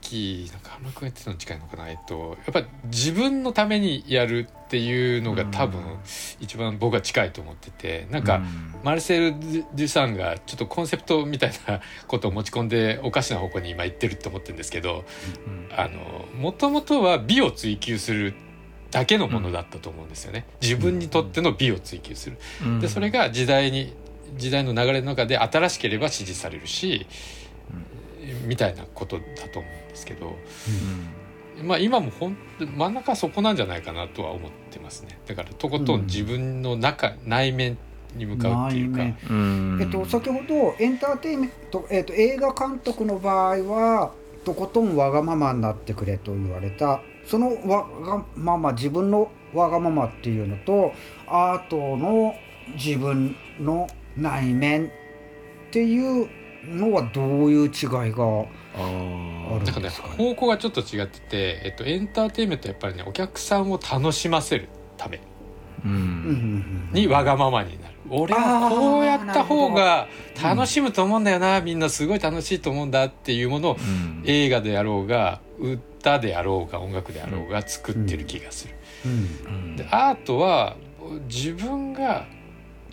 [0.00, 1.88] きなんか浜君言ってたのに近いのかな。
[1.88, 5.98] えっとやっぱり自分のためにやるっていうのが多分うん
[6.40, 8.74] 一番僕は近いと思っててなんか、うん。
[8.84, 15.04] マルセル・デュデュサンがちょっとコンセプトみたいなことを持ち込んでおかしな方向に今行ってるって思ってるんですけど
[15.76, 18.34] あのもともとは美を追求する
[18.90, 20.46] だけのものだったと思うんですよね。
[20.62, 22.38] 自分にとっての美を追求する。
[22.62, 22.80] うん。
[22.80, 23.92] でそれが時代に
[24.36, 27.06] 時代の流れの中で新しければ支持されるし、
[28.46, 30.36] みたいなことだと思うんですけど、
[31.62, 35.18] まあ今もほん真ん中はそこなんじゃないかなとは思ってますね。
[35.26, 37.78] だからとことん自分の中、内面
[38.14, 39.02] に向かうっていうか。
[39.02, 44.12] えっと、先ほどエンターテインメント、えっと、映画監督の場合は
[44.44, 47.00] とことんわがままになってくれと言われた。
[47.26, 50.92] そのわがまま自分のわがままっていうのと
[51.26, 52.34] アートの
[52.74, 53.86] 自分の
[54.18, 54.90] 内面っ
[55.70, 56.28] ていう
[56.66, 58.46] のはどういう違いがあ
[58.76, 65.20] あるーなんかね方向がちょっと違ってて、えっと、エンターテインメントはやっぱりねお客さんを楽しませるため
[65.84, 65.94] ううん。
[65.94, 67.94] んにわがままになる。
[68.10, 70.08] 俺はこうやった方が
[70.42, 74.22] 楽しむと思うんだよな、みんなすごい楽しいと思うんだっていうものをうん。
[74.24, 78.74] 映画であろうが歌であろうが音楽であろうが作ってる気がする。
[79.04, 79.12] うん。
[79.12, 79.14] う
[79.74, 79.76] ん。
[79.76, 80.76] でアートは
[81.28, 82.26] 自分が、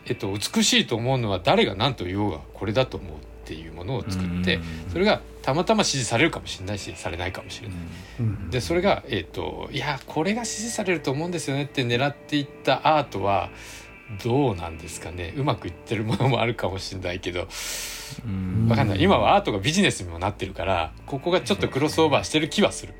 [0.07, 4.59] えっと、美しいと思うのは誰が何と言おうがこれだと思うっていうものを作って、
[4.91, 7.77] それがたまたま支持されるかもしれないしされないかもしれない。
[8.19, 8.49] うん。
[8.49, 13.49] でそれが、えっといやこれが支持されると思うんですよねって狙っていったアートは
[14.23, 15.33] どうなんですかね。
[15.37, 17.47] うまくいってるものもあるかもしれないけど。
[18.25, 18.67] うん。
[18.69, 19.01] わかんない。
[19.01, 22.93] 今はアートがビジネスにもなってるからここがちょっとクロスオーバーしてる気はする。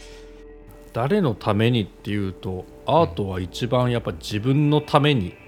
[0.94, 5.45] 誰のためにっていうとアートは一番やっぱ自分のためにうん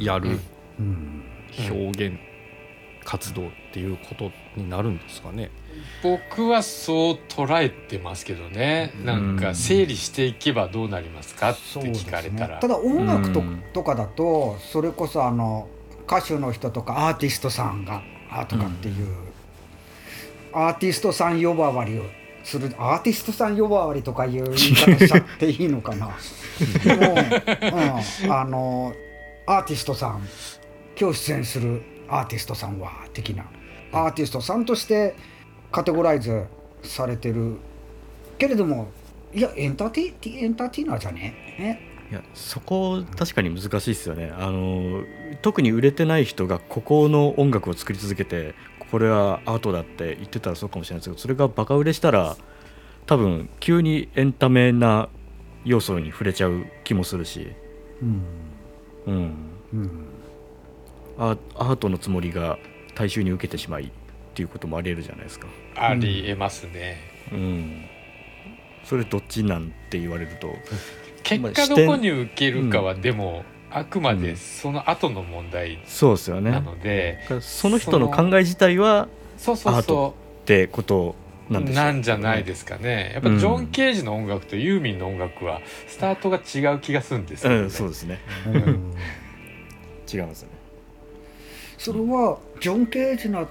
[0.00, 0.38] やる。
[0.78, 1.24] うん。
[1.70, 2.18] 表現
[3.04, 5.50] 活動っていうことになるんですかね。
[6.02, 8.92] 僕はそう捉えてますけどね。
[9.02, 15.68] なんか整理していけばどうなりますかって聞かれたら、ただ音楽と,、うんとかだとそれこそあの
[16.06, 19.06] 歌手の人とかアーティストさんがあとかっていう、
[20.52, 22.02] アーティストさん呼ばわりを
[22.44, 26.10] するアーティストさん呼ばわりとかいう言い方しちゃっていいのかな。
[26.84, 27.14] で も、
[28.24, 28.92] うん、あの
[29.50, 30.28] アーティストさん
[31.00, 33.46] 今日出演するアーティストさんは的な。
[33.92, 35.16] アーティストさんとして
[35.72, 36.44] カテゴライズ
[36.82, 37.56] されてる
[38.36, 38.88] けれども
[39.32, 41.56] いやエンターテイエンターテイナーじゃね？
[41.58, 41.80] ね
[42.10, 44.30] いやそこ確かに難しいですよね。
[44.36, 45.02] あの
[45.40, 48.54] 特に売れてない人がここの音楽を作り続けて
[48.90, 52.36] これはアートだって言ってたらそうかもしれないですけどそれがバカ売れしたら
[53.06, 55.08] 多分急にエンタメな
[55.64, 57.48] 要素に触れちゃう気もするし、
[58.02, 58.22] うん
[59.08, 59.34] うん、
[59.72, 59.90] うん。
[61.18, 62.58] アアートのつもりが
[62.94, 63.90] 大衆に受けてしまいっ
[64.34, 66.98] ていうこともありえるじゃないですか、ありえますね。
[67.32, 67.84] うん、
[68.84, 70.48] それどっちなんて言われると
[71.22, 76.50] 結果どこに受けるかはでも、あくまでその後の問題そうですよね。
[76.52, 81.84] なので、その人の考え自体はそうそうアーそってことうなんでしょう。
[81.84, 83.12] なんじゃないですかね。
[83.14, 87.56] やっぱジョン・ケージの音楽とユーミンの音楽はスタートが違う気がするんですよね。
[87.56, 88.18] うん、そうですね。
[88.46, 88.94] うん。
[90.12, 90.48] 違いますね。
[91.78, 93.48] それはジョン・ケージだっ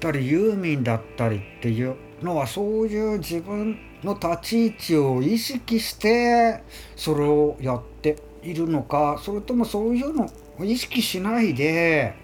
[0.00, 6.62] たりユーミンだったりっていうのはそういう自分の立ち位置を意識して
[6.94, 12.14] それをやっているのかそれともそういうのを意識しないで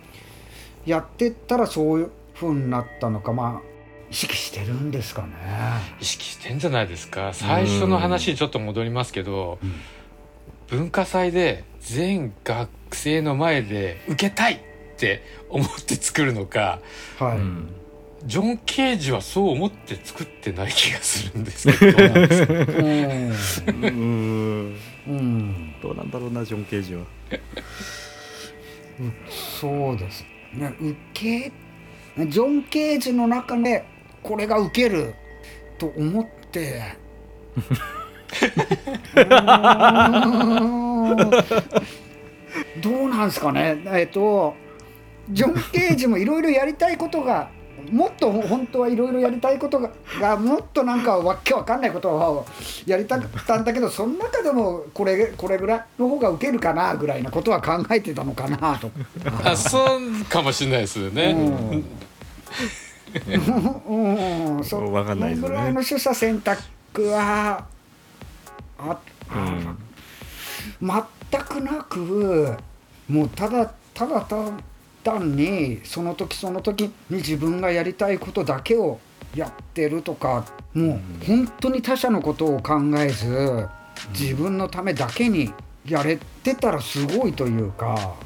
[0.87, 3.33] やってったらそういう風になったのか。
[3.33, 3.70] まあ
[4.11, 5.29] 意識してるんですかね。
[6.01, 7.31] 意識してんじゃないですか。
[7.33, 9.73] 最初の話にちょっと戻りますけど、うん
[10.69, 14.59] 文化祭で全学生の前で受けたいっ
[14.97, 16.79] て思って作るのか
[17.19, 17.75] はい、うん
[18.25, 21.99] ジョン・ケージはそう思って作ってない気がするんですけど。
[21.99, 22.29] どうなん。
[22.29, 24.77] ですかうん。
[25.07, 25.75] うん。
[25.81, 27.05] どうなんだろうなジョン・ケージは。
[29.61, 30.25] そうです。
[30.53, 31.53] ね受け
[32.27, 33.87] ジョン・ケージの中で
[34.23, 35.15] これが受ける
[35.79, 36.83] と思って
[42.83, 44.55] どうなんですかねえっと
[45.31, 47.51] ジョン・ケージもいろいろやりたいことが
[47.91, 49.91] もっと本当はいろいろやりたいことが
[50.21, 52.47] がもっとなんかわけわかんないことを
[52.87, 58.91] やりたかったんだけどその中でもこれこれぐらいの方が受けるかなぐらいなことは考えてたのかなと。
[59.45, 61.33] あそうかもしれないですよね。
[61.33, 61.85] うん
[63.89, 65.49] うん、そわかんないですね。
[65.49, 67.67] ぐらいの取捨選択は
[68.79, 68.99] あ、
[69.35, 69.91] うん
[70.81, 72.57] 全くなく
[73.09, 74.27] もうただただ
[75.03, 78.99] 単にその時その時に自分がやりたいことだけを
[79.35, 80.45] やってるとか
[80.75, 83.69] もう本当に他者のことを考えず
[84.13, 85.53] 自分のためだけに
[85.87, 88.17] やれてたらすごいというか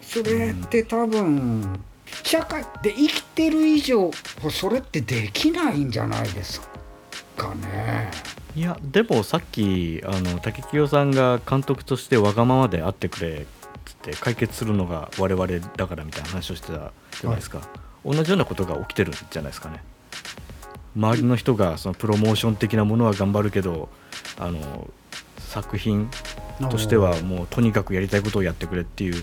[0.00, 1.80] それって多分
[2.22, 4.10] 社会で生きてる以上
[4.50, 6.60] それってできないんじゃないです
[7.36, 8.10] かね。
[8.56, 13.44] いやでもさっきあの竹清さんが監督としてわがままであってくれっ
[13.84, 15.46] つって解決するのが我々
[15.76, 17.60] だからみたいな話をしてたじゃないですか、
[18.04, 19.82] 同じようなことが起きてるんじゃないですかね
[20.96, 23.90] 周りの人がそのプロモーション的なものは頑張るけど
[24.38, 24.88] あの
[25.38, 26.10] 作品
[26.70, 29.22] としてはもうとにかくやりたいことをやってくれっていう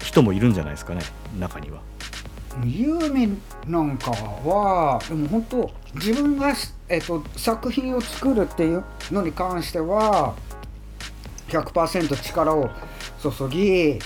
[0.00, 1.00] 人もいるんじゃないですかね
[1.38, 1.80] 中には。
[2.62, 6.54] ユーミンなんかはでも本当自分が、
[6.88, 10.34] えっと、作品を作るっていうのに関しては
[11.48, 12.70] 100%力を
[13.22, 13.98] 注ぎ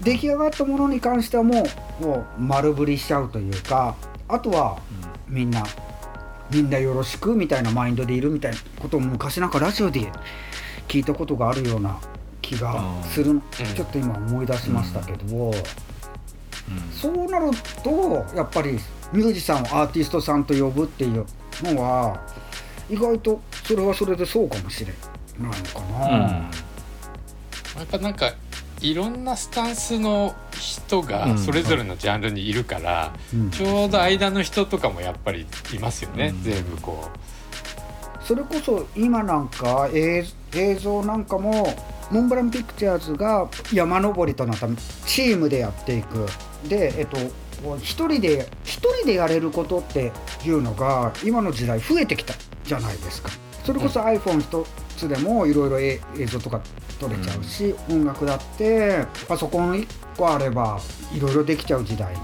[0.00, 1.64] 出来上がったものに関してはも
[2.00, 3.96] うもう丸振りしちゃうというか
[4.28, 4.78] あとは
[5.28, 5.64] みんな
[6.50, 10.12] みんなよろしくみたいなマインドでいるみたいなことを昔なんかラジオで
[10.86, 11.98] 聞いたことがあるような
[12.40, 15.52] 気がする、んちょっと今思い出しましたけど、
[16.92, 17.50] そうなる
[17.82, 18.72] とやっぱり
[19.12, 21.24] ミュージシャンをアーティストさんと呼ぶっていう
[21.62, 22.20] のは
[22.88, 24.92] 意外とそれはそれでそうかもしれ
[25.38, 26.18] ないのかな。
[26.18, 28.32] やっぱなんか
[28.80, 33.50] いろんなスタンスの人がそれぞれのジャンルにいるから、うん。
[33.50, 36.42] ちょうど間の人とかもやっぱりいますよね、うん。
[36.42, 37.08] 全部こ
[38.22, 41.74] それこそ今なんか映映像なんかも
[42.10, 44.68] モンブランピクチャーズが山登りとなった
[45.06, 46.26] チームでやっていく。
[46.68, 47.16] でえっと
[47.78, 50.12] 一人で一人でやれることって
[50.44, 52.34] いうのが今の時代増えてきた
[52.64, 53.30] じゃないですか。
[53.64, 56.60] それこそ iPhone 一つでもいろいろ映像とか
[57.00, 59.86] 撮れちゃうし、音楽だってパソコン1
[60.16, 60.80] 個あれば
[61.12, 62.14] いろいろできちゃう時代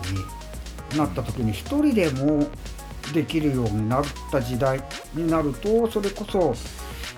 [0.92, 2.46] になった時に一人でも
[3.12, 4.80] できるようになった時代
[5.14, 6.54] になるとそれこそ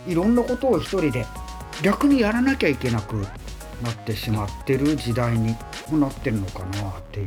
[0.07, 1.27] いろんなことを一人で
[1.83, 3.15] 逆にやらなきゃいけなく
[3.83, 5.57] なってしまってる時代に
[5.93, 7.27] なってるのかなっていう。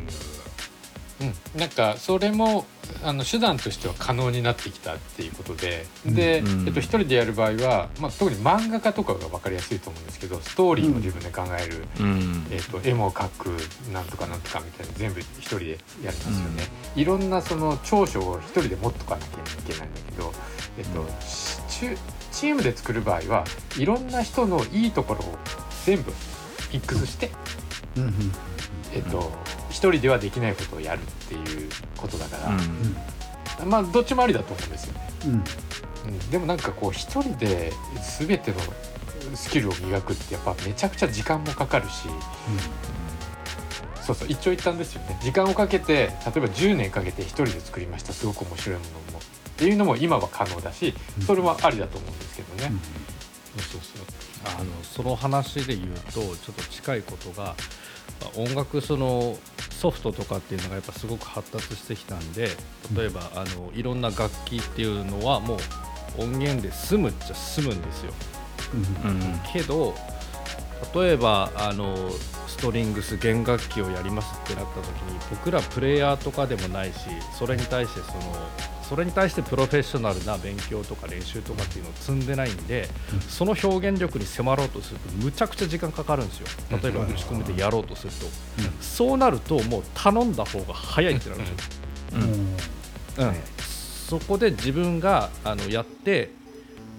[1.19, 2.65] う、うん、なんかそれも
[3.03, 5.85] あの手段としては可能になってきたっていうことで。
[6.05, 6.67] で、うん。
[6.67, 12.47] えっと、一人でやる場合は、まあ、特に漫画家とかが分かりやすいと思うんですけどストーリーも自分で考える、うん。
[12.51, 16.63] えっと、絵も描くなんとかなんとかみたいな全部一人でやりますよね、
[16.95, 20.33] いろんなその長所を一人で持っとかなきゃいけないんだけど、
[20.77, 21.05] えっと、
[21.69, 21.97] チ
[22.37, 23.45] チチームで作る場合は
[23.79, 25.37] いろんな人のいいところを
[25.85, 26.11] 全部
[26.71, 27.31] ミックスして、
[27.95, 28.13] うんうん
[28.93, 29.31] えっと、
[29.71, 32.37] 一人ではできないことをやるっていうことだか
[33.57, 35.09] ら、まあどっちもありだと思うんですよね。
[35.25, 35.31] うん。
[35.31, 35.35] う
[36.11, 37.73] ん、でもなんかこう一人で
[38.19, 38.57] 全ての
[39.35, 42.07] スキルを磨くってやっぱめちゃくちゃ時間もかかるし、
[44.03, 45.17] そうそう一長一短ですよね。
[45.23, 48.13] 時間をかけて例えば10年かけて一人で作りました。
[48.13, 50.93] すごく面白いものもっていうのも今は可能だし
[51.25, 52.71] それはありだと思うんですけどね。
[53.57, 54.05] そうそう。
[54.45, 57.55] あのその話で言うとちょっと近いことが
[58.21, 59.35] まあ音楽その
[59.71, 62.49] ソフトとかっていうのがやっぱすごく発達してきたんで
[62.95, 65.57] 例えばあのいろんな楽器っていうのはも
[66.19, 68.13] う音源で済むっちゃ済むんですよ。
[69.05, 69.39] うん。
[69.51, 69.95] けど
[70.93, 72.11] 例えばあの
[72.47, 76.99] ストリングス弦楽器をやりますってなった時に僕らプレイヤーとかでもないし
[77.37, 78.21] それに対してその
[78.87, 82.87] それに対してプロフェッショナルな勉強とか練習とかっていうのを積んでないんで、
[83.27, 86.47] その表現力に迫ろうとするとむちゃくちゃ時間かかるんですよ。
[86.81, 88.25] 例えば打ち込みでやろうとすると、
[88.81, 91.71] そうなるともう頼んだ方が早いってなるんですよ。
[93.19, 93.33] うん。
[94.07, 96.31] そこで自分があのやって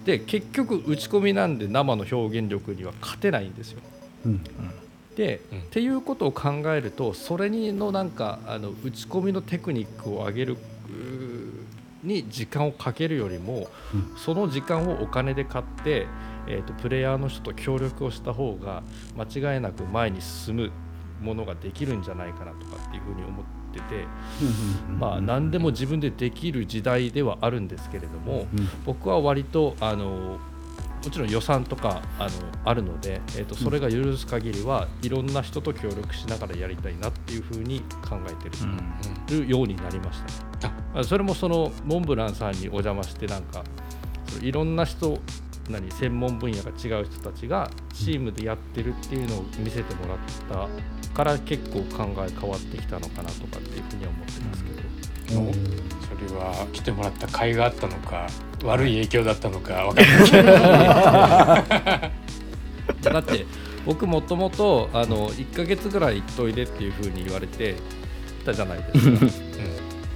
[0.05, 3.81] で結局打ち込みなんで生の表現力には勝てないんですよ。
[4.27, 4.45] うん。
[5.17, 5.59] で、うん。
[5.61, 10.59] っていうことを考えるとそれにのなんかあの打ち込みのテクニックを上げる
[12.03, 14.17] に時間をかけるよりも、うん。
[14.17, 16.07] その時間をお金で買って、
[16.47, 18.83] えー、とプレイヤーの人と協力をした方が
[19.17, 20.71] 間違いなく前に進む
[21.21, 24.07] ものができるんじゃないかなとかっていうふうに思ってて。
[24.99, 30.39] まあ、何でも自分でできる時代ではあるんですけれども、うん僕は割とあの
[31.05, 32.31] もちろん予算とかあの
[32.65, 38.51] あるので、えー、とそれが許す限りはいろんな人と協力しながらやりたいなっていうふうに考えて
[39.35, 40.48] る,、ようになりました、
[40.95, 43.63] あそれもそのモンブランさんにお邪魔してなんか
[44.27, 45.19] そのいろんな人
[45.71, 54.71] 何専門分野が違う人たちがチームでやってるっていうのを見せてもらったから結構考え変わってきたのかなとかっていうふうには思ってますけ
[55.35, 55.41] ど。
[55.41, 55.53] うん。
[56.09, 58.27] それは来てもらった甲斐があったのか
[58.65, 62.13] 悪い影響だったのか分かんない。
[63.03, 63.47] けどだって
[63.85, 67.77] 僕もともとあの1ヶ月ぐらい行っといでっていうふうに言われて
[68.45, 69.27] たじゃないですか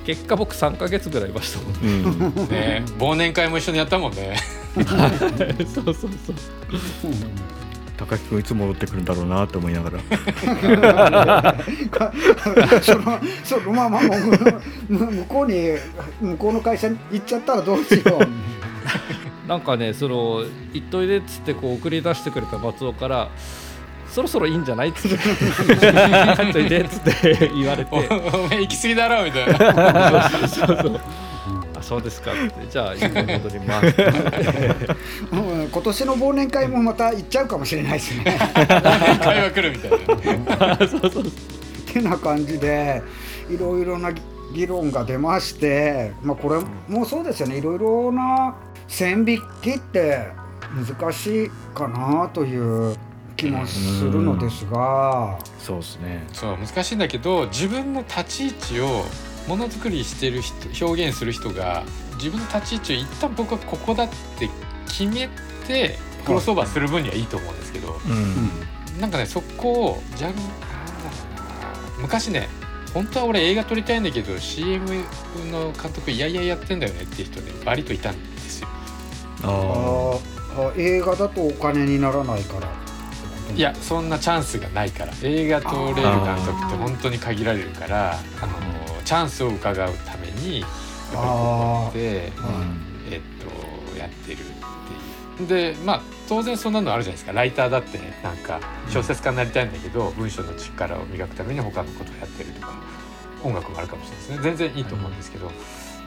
[0.04, 1.78] 結果僕3ヶ月ぐらいいましたもんね。
[1.82, 2.42] うん。
[2.42, 2.84] うんね。
[2.98, 4.36] 忘年会も一緒にやったもんね。
[4.74, 6.10] そうそうそう。
[7.96, 10.00] 高木君いつ戻ってくるんだろうなと思いながら。
[12.82, 15.76] そのそのまま向こうに
[16.20, 19.48] 向こうの会社に行っちゃったらどうしよう。
[19.48, 23.30] なんかねその行っといでっつってこう送り出してくれた松尾から
[24.12, 26.52] そろそろいいんじゃないっつって。
[26.52, 27.90] といでっつって言われて。
[27.90, 30.28] おお前行き過ぎだろみたいな。
[30.28, 31.00] そうそうそう。
[31.78, 32.66] あそうですかって。
[32.70, 33.94] じゃあ 戻ります。
[35.32, 38.38] 今年の忘年会もまた行っちゃうかもしれないですね。
[39.22, 39.90] 会話来るみたい
[40.68, 40.78] なっ
[41.86, 43.02] てな感じで
[43.48, 44.12] いろいろな
[44.54, 46.60] 議論が出まして、まあ、これ
[46.94, 47.56] もそうですよね。
[47.56, 48.54] いろいろな
[48.88, 50.28] 線引きって
[50.74, 52.94] 難しいかなという
[53.42, 55.38] 気もするのですが。
[55.58, 56.26] そうですね。
[56.32, 59.04] そう難しいんだけど自分の立ち位置を
[59.48, 61.82] ものづくりしてる人表現する人が
[62.16, 64.48] 自分の立ち位置を一旦僕はここだって
[64.86, 65.28] 決め
[65.66, 68.08] てクロスオーバーする分にはいいと思うんですけど、う
[68.96, 69.00] ん。
[69.00, 72.48] なんかねそこをじゃんなんだろうな昔ね
[72.94, 74.86] 本当は俺映画撮りたいんだけど CM
[75.50, 78.68] の監督いやいややってんだよねっていう人ね割といたんですよ。
[79.44, 80.18] あ
[80.56, 82.68] ああ映画だとお金にならないから
[83.56, 85.12] いやそんなチャンスがないから。
[85.22, 90.70] 映画撮れる監督って本当に限られるからあのチャンスを伺うためにやっ
[91.10, 93.12] ぱりここであ、うん。
[93.12, 93.20] えっ
[93.92, 94.38] とやってるっ
[95.38, 95.48] ていう。
[95.48, 97.32] でまあ当然そんなのあるじゃないですか。
[97.32, 102.72] ライターだってねなんか小説家になりたいんだけど文章の力を磨くために他のことをやってるとか
[103.42, 104.38] 音楽もあるかもしれないですね。
[104.42, 105.50] 全然いいと思うんですけど、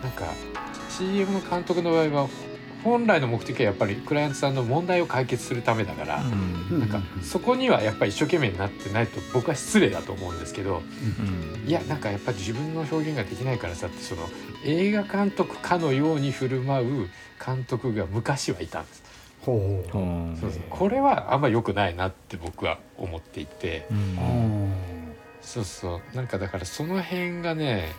[0.02, 0.26] なんか
[0.89, 2.30] CM の監督の場合は
[2.86, 6.80] 本来の目的はやっぱりクライアントさんの問題を解決するためだから、うん。
[6.80, 10.84] なんかそこにはやっぱり一生懸命になってないと僕は失礼だと思うんですけど
[11.64, 11.68] うん。
[11.68, 14.30] いやなんかやっぱり自分の表現ができないからさってその
[14.64, 17.10] 映画監督かのように振る舞う
[17.44, 19.04] 監督が昔はいたんです。
[19.42, 20.62] ほうそうそう。
[20.70, 23.88] これはあんま良くないなって僕は思っていて。
[23.90, 23.98] うん。
[23.98, 24.02] う
[24.68, 24.74] ん
[25.42, 26.16] そうそう。
[26.16, 27.92] なんかだからその辺がね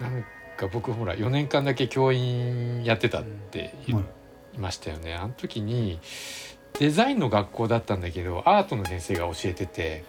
[0.00, 0.24] なん
[0.60, 5.14] か僕ほら4年間だけ教員やってたって言はいいましたよね。
[5.14, 5.98] あの時に
[6.78, 10.04] デザインの学校だったんだけどアートの先生が教えてて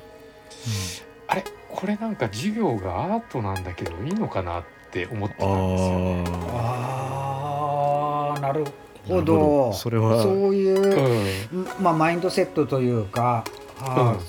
[1.27, 6.49] あれこれなんか授業がアートなんだけどいいのかなって思ってたんですよ。
[6.53, 8.71] あああなるあ
[9.07, 9.73] ほど。
[9.73, 10.21] それは。
[10.21, 11.67] そういううん。
[11.79, 13.43] まあ、マインドセットというか、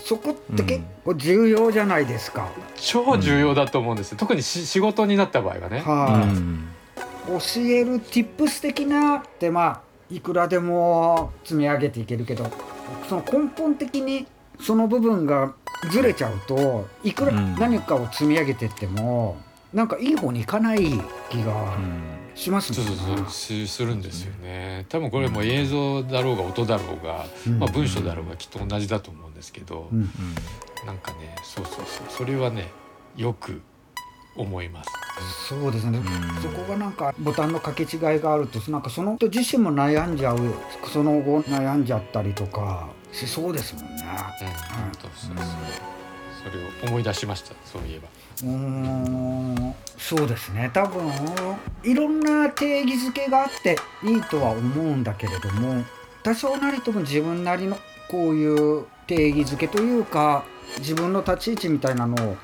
[0.04, 2.48] そこって結構重要じゃないですか。
[2.76, 4.12] 超重要だと思うんです。
[4.12, 5.80] よ、特にし仕事になった場合はね。
[5.80, 6.68] はい、うん
[7.26, 9.80] 教える tips 的なってまあ
[10.10, 12.50] いくらでも積み上げていけるけど
[13.08, 14.26] その根本的に
[14.60, 15.54] その部分が
[15.90, 17.54] ずれちゃうといくらうん。
[17.56, 19.36] 何かを積み上げてっても、
[19.72, 20.80] なんかいい方にいかない
[21.30, 21.76] 気が
[22.34, 24.86] しますそうもんそうそうしするんですよね。
[24.88, 27.58] 多分これも映像だろうが音だろうが、うん。
[27.58, 29.21] まあ、文章だろうがきっと同じだと思う。
[29.21, 30.08] んですけど、うん
[30.86, 32.06] なんかねそうそうそう。
[32.08, 32.68] それはね
[33.16, 33.60] よく
[34.36, 34.90] 思います。
[35.48, 36.02] そうですね、ん。
[36.40, 40.38] そこがなんかボタンの掛け違いがあるとなんかその人自身も悩んじゃう
[40.92, 44.02] その後悩んじゃったりとかしそうですもんね。
[44.02, 45.46] うん、そうそうそう。
[46.42, 48.08] それを思い出しましたそういえば。
[48.42, 49.74] うーん。
[49.98, 50.70] そうですね。
[50.72, 51.12] 多分
[51.84, 55.84] いろんな定義づけがあっていいとは思うんだけれども
[56.24, 57.76] 多少なりとも自分なりの
[58.10, 60.44] こういう定義づけというか
[60.78, 62.36] 自分の立ち位置みたいなのを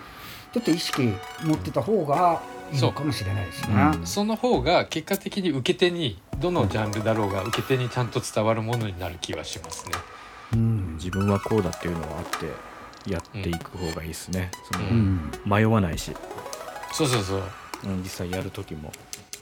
[0.52, 1.02] ちょっと意識
[1.44, 2.42] 持ってた方が
[2.72, 3.74] いいのかもしれないですね。
[3.96, 9.92] うんその方が結果的に受け手にどのジャンルだろうが受け手にちゃんと伝わるものになる気はしますね。
[10.54, 16.12] うん自分はこうだっていうのがあってやっていく方がいいですね、そのうん迷わないし、
[16.92, 17.42] そうそうそう。
[17.84, 18.90] うん、実際やる時も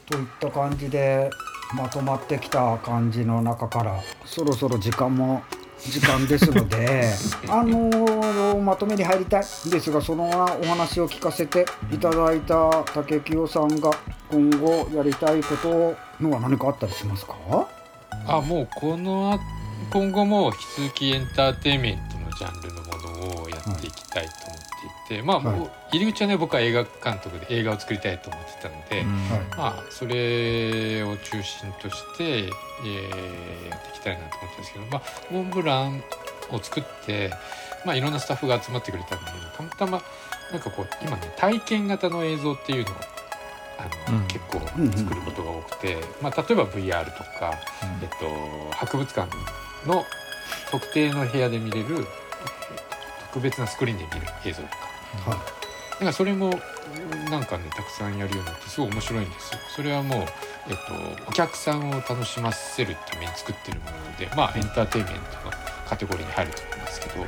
[0.05, 1.29] といった感じで
[1.75, 5.41] まとまってきた感じの中からそろそろ時間も
[5.79, 7.13] 時間ですので
[7.49, 13.91] あのーまとめに入りたいんですがそのお話を聞かせていただいた竹清さんが
[14.29, 17.35] 今後やりたいことのは何かあったりしますか？
[18.27, 19.39] あもうこの
[19.91, 24.31] 今後も引き続きエンターテインメントのジャンルのものをやっていきたいと
[25.07, 25.97] てまあ、はい。
[25.97, 29.03] 入り口はね僕は映画監督で映画を作りたいと思ってたので、
[29.57, 35.01] まあそれを中心として、えーやっていきたいなと思ってるんですけど、まあ、
[35.31, 36.03] モンブラン
[36.51, 37.31] を作って、
[37.85, 40.01] まあ、いろんなスタッフが集まってくれたんだけどたまたま
[40.51, 42.95] なんかこう今ね体験型の映像っていうのを
[43.79, 44.27] あの、うん。
[44.27, 44.59] 結構
[44.97, 47.53] 作ることが多くて、まあ、例えば VR とか、
[48.01, 49.29] えっと、博物館
[49.85, 50.05] の
[50.71, 52.05] 特定の部屋で見れる
[53.33, 54.86] 特別なスクリーンで見る映像とか
[55.25, 56.03] はい。
[56.03, 56.51] なんかそれも
[57.29, 59.59] なんかねたくさんやるようになってすごい面白いんですよ。
[59.75, 60.19] それはもう、
[60.69, 60.75] えっ
[61.17, 65.51] と、お客さんを楽しませるために作ってるものでまあエンターテインメントの
[65.87, 67.25] カテゴリーに入ると思いますけど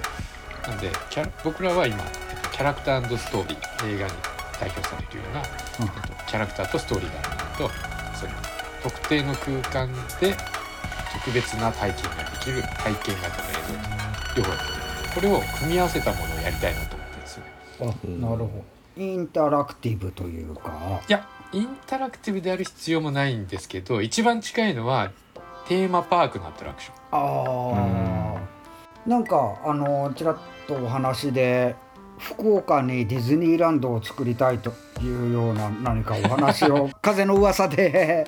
[0.67, 4.13] なんでキャラ僕らは今えっとキャラクターストーリー映画に
[4.59, 7.75] 代表されるような、えっと、キャラクターとストーリーがあるのと
[8.15, 8.31] その
[8.83, 10.35] 特定の空間で
[11.13, 13.53] 特別な体験ができる体験型の映
[14.35, 16.98] 像と両方これを組み合わせたものをやりたいなと
[17.81, 18.49] あなるほど。
[18.97, 21.01] インタラクティブというか。
[21.07, 25.11] いやインタラクティブである必要もないんですけど一番近いのは
[25.67, 26.95] テーマパークのアトラクション。
[27.11, 31.75] ああなんかあのちらっとお話で
[32.19, 38.27] 福岡にディズニーランドを作りたいというような何かお話を 風の噂で。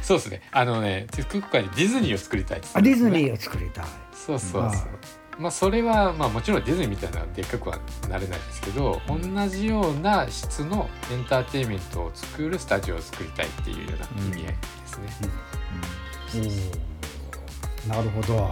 [0.00, 0.42] そうですね。
[0.52, 3.84] あのね福岡にディズニーを作りたいです、あディズニーを作りたい。
[4.14, 4.76] そうそうそう、はい
[5.38, 7.78] まあそれはまあもちろんディズニーみたいなでっかくは
[8.08, 9.18] なれないですけど同
[9.48, 14.56] じような質のエンターテインメントを作るスタジオを作りたいっていうような意味合いで
[14.86, 14.98] す
[16.38, 16.50] ね、
[17.86, 18.50] なるほど。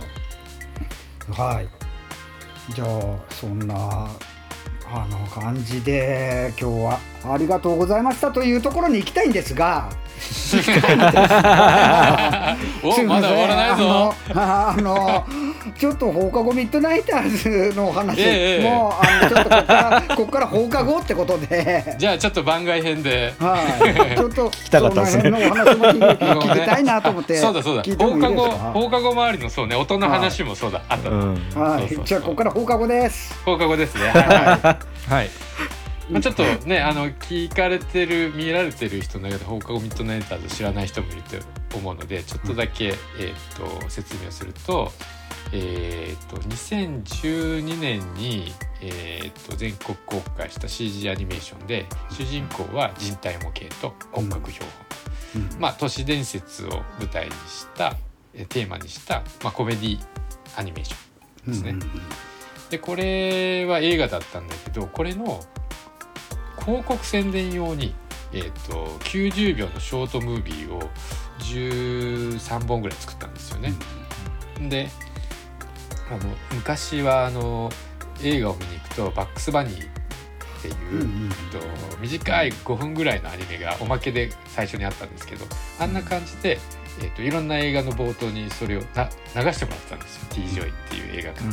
[1.32, 1.68] はい。
[2.72, 2.88] じゃあ
[3.30, 4.08] そんな
[4.86, 9.88] あの感じで今日はありがとうございましたというところに行きたいんですが。
[12.82, 14.14] おまだ終わらないぞ。
[14.34, 15.26] あのあの
[15.76, 21.96] ちょっと放課後ミッドナイターズのお話も、ええもうあのちょっとここから ここから放課後ってことで。
[21.98, 23.34] じゃあちょっと番外編で。
[23.38, 23.58] は
[24.14, 25.24] い、ちょっとたかったですね。
[25.24, 27.82] そのお話も聞きたいなと思ってそうだそうだ。
[27.98, 30.80] 放課後放課後周りのそうね音の話もそうだ。
[30.88, 33.34] あった、うんはい、じゃあここから放課後です。
[33.44, 34.73] 放課後ですね、はい
[35.08, 35.26] ははい。
[35.26, 35.30] い
[36.10, 41.22] まあ、ちょっとねあの聞かれてる見られてる人の中で放課後ミッドナイターズ知らない人もいる
[41.70, 44.92] と思うのでちょっとだけ、えー、と説明をすると,、
[45.52, 48.52] えー、と2012年に、
[48.82, 54.66] えー、と全国公開した CG アニメーションで主人公は人体模型と骨格標
[55.32, 57.96] 本、まあ、都市伝説を舞台にした
[58.34, 59.98] えーテーマにした、まあ、コメディ
[60.56, 60.96] アニメーショ
[61.48, 61.70] ンですね。
[61.70, 62.33] うん
[62.70, 65.40] でこれは映画だったんだけどこれの
[66.64, 67.94] 広告宣伝用に、
[68.32, 70.80] えー、と90秒のショートムービーを
[71.40, 73.74] 13本ぐらい作ったんですよね。
[74.68, 74.88] で
[76.10, 77.70] あの昔はあの
[78.22, 85.44] 映画を見に行くと「バックス・バニー」っていう、うんうんえっと短い5分ぐらいのアニメがおまけで最初にあったんですけど
[85.78, 86.58] あんな感じで、
[87.02, 91.44] えっといろんな映画の冒頭にそれをな流してもらってたんですよ「T・ ジョイ」っていう映画館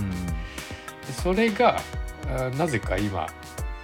[1.08, 1.82] でそれが
[2.28, 3.28] あなぜか今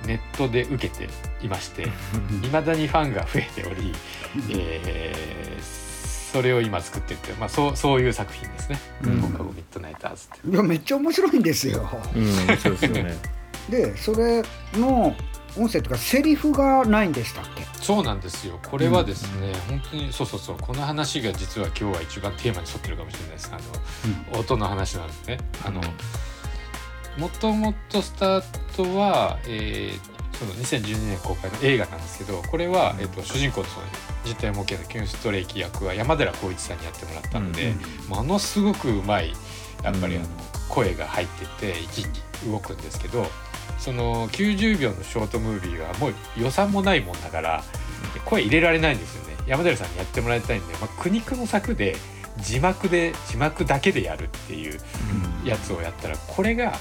[0.05, 1.09] ネットで受けて
[1.41, 1.83] いまして
[2.43, 3.93] いまだにファンが増えており、
[4.51, 5.87] えー
[6.27, 9.21] それを今作ってるって、まあ、そうそういう作品ですね「うん。
[9.21, 10.47] 放課後ミッドナイターズ」って。
[10.49, 11.89] いやめっちゃ面白いんですよ。
[12.13, 13.17] うんそうですよね。
[13.71, 14.43] でそれ
[14.73, 15.15] の
[15.57, 17.65] 音声とかセリフがないんでしたっけ？
[17.81, 18.59] そうなんですよ。
[18.69, 23.51] これはですね、本当にそうそうそうこの話が実は今日は一番テーマに沿ってるかもしれないです。
[23.53, 23.57] あ
[24.33, 25.37] の、音の話なんですね。
[25.65, 25.81] あの
[27.17, 28.43] もともとスター
[28.75, 33.87] トは、えーその2012年公開の映画なんですけどこれは、えー、と主人公のその
[34.23, 37.73] 実体模型のキュンストレイキ役は山寺宏一さんにやってもらったので、
[38.07, 39.33] ものすごくうまい
[39.83, 40.47] やっぱりあの、うん。
[40.69, 43.25] 声が入ってて生き生き動くんですけど
[43.79, 47.63] その90秒のショートムービーはもう予算もないもんだから
[48.25, 49.37] 声入れられないんですよね。
[49.47, 51.95] 山寺さんにやってもらいたいんで、まあ、苦肉の策で
[52.37, 54.79] 字幕で字幕だけでやるっていう
[55.45, 56.77] やつをやったらこれが、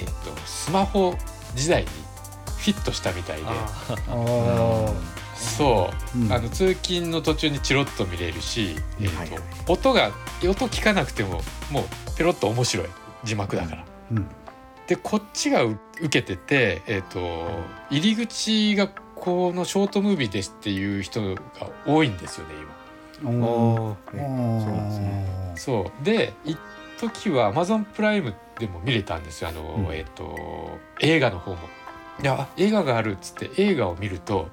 [0.00, 1.14] えっと、スマホ
[1.54, 1.88] 時代に
[2.58, 3.46] フィットしたみたいで。
[3.46, 4.92] あ
[5.34, 6.32] そう、うん。
[6.32, 9.40] あの通勤の途中にチロッと見れるし、えっとはいはい。
[9.68, 10.10] 音が
[10.42, 11.40] 音聞かなくても
[11.70, 11.84] もう
[12.16, 12.86] ペロッと面白い。
[13.24, 13.84] 字幕だから。
[14.12, 14.28] うん。
[14.86, 17.48] でこっちがう受けてて、えっと
[17.90, 21.40] 入り口がこのショートムービーですっていう人が
[21.86, 22.54] 多いんですよね
[23.22, 23.96] 今。
[25.56, 26.04] そう。
[26.04, 26.58] で一
[26.98, 31.58] 時は Amazon プライムでも見れたんですよあの、うんえっ、と映画の方も。
[32.22, 34.48] いやあ映画があるっつって映画を見ると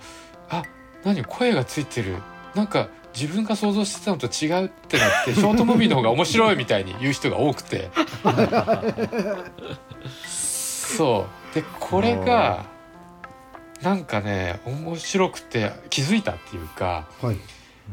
[0.49, 0.63] あ
[1.03, 2.15] 何声がついてる
[2.55, 7.89] なんか自分が想像してたのと違うってなって ショートムービーの方が面白いみたいに言う人が多くて
[10.25, 12.65] そうでこれが
[13.81, 17.37] なんかね面白くて気づいたっていうかはい。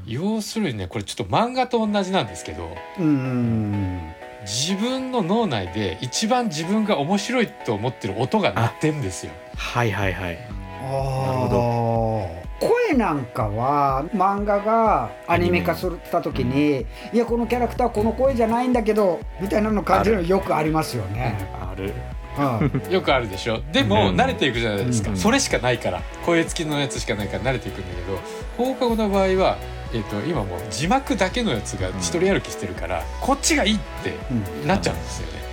[0.07, 4.13] 要するにねこれちょっと漫画と同じなんですけどうん。
[4.45, 9.33] 自分の脳内で一番自分が面白いと思ってる音が鳴ってんですよ。
[9.57, 10.39] はいはいはい。
[10.83, 12.45] あなるほど。
[12.61, 21.49] 声なんかは漫画がアニメ化された時に、いやこのキャラクターこの声じゃないんだけどみたいなの感じるのよくありますよね。
[21.61, 21.93] ある。
[22.37, 22.93] うん。
[22.93, 23.61] よくあるでしょ。
[23.73, 24.17] でもうん。
[24.17, 25.17] 慣れていくじゃないですか、うん。
[25.17, 26.03] それしかないから。
[26.27, 28.19] 声付きのやつしかないから慣れていくんだけど
[28.57, 29.57] 放課後の場合は、
[29.95, 34.67] えー、と今もう字幕だけのやつが一人歩きしてるから、こっちがいいってうん。
[34.67, 35.45] なっちゃうんですよね。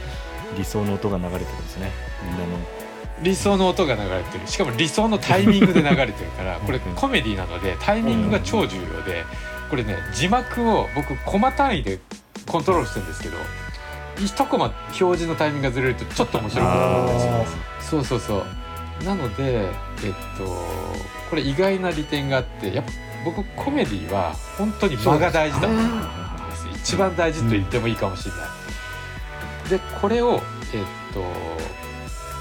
[0.57, 1.91] 理想の音が流れてるんですね。
[2.23, 2.57] みんなの。
[3.21, 4.47] 理想の音が流れてる。
[4.47, 9.25] しかも理想のタイミングで流れてるからこれコメディなのでタイミングが超重要で
[9.69, 11.99] これね字幕を僕コマ単位で
[12.47, 13.37] コントロールしてるんですけど
[14.19, 17.45] 一コマ表示のタイミングがずれるとちょっと面白くなったりしま
[17.79, 17.89] す。
[17.89, 19.03] そうそうそう。
[19.05, 19.67] なのでえっ
[20.37, 20.45] と
[21.29, 22.91] これ意外な利点があってやっぱ
[23.23, 25.89] 僕コメディは本当に間が大事だと思うん
[26.49, 26.79] です。
[26.79, 28.37] 一番大事と言ってもいいかもしれな
[29.67, 30.41] い、でこれを
[30.73, 31.23] えっと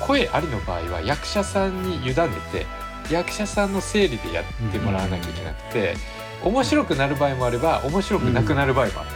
[0.04, 2.14] 声ありの場合は役者さんに委ね
[2.52, 2.66] て
[3.10, 5.96] 役者さんの整理でやってもらわなきゃいけなくて、
[6.42, 9.10] 面白くなる場合もあれば面白くなくなる場合もある、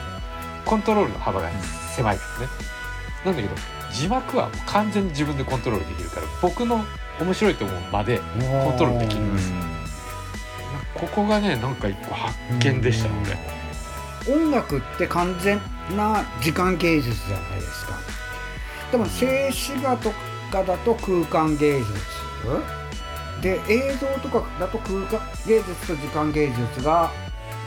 [0.65, 1.51] コントロールの幅が
[1.95, 2.53] 狭いからね。
[3.25, 3.55] なんだけど
[3.91, 6.85] 字幕はもう完全に自分でコントロールできるから僕の
[7.21, 8.25] 面白いと思うまでコ
[8.75, 9.53] ントロールできるんです
[10.95, 13.37] ここがねなんか一個発見でしたので
[14.33, 15.61] 音楽って完全
[15.97, 17.99] な時間芸術じゃないですか。
[18.91, 20.11] でも静止画と
[20.51, 21.93] かだと空間芸術。
[23.43, 27.11] で映像とかだと空間芸術と時間芸術が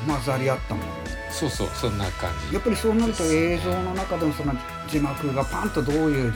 [0.08, 0.90] 混ざり合ったもの。
[1.30, 2.56] そうそうそんな感じ。
[2.56, 4.54] やっぱりそうなると映像の中でもその
[4.88, 6.34] 字幕がパンとどういう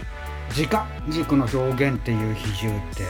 [0.51, 3.05] 時間軸の表現っていう比重って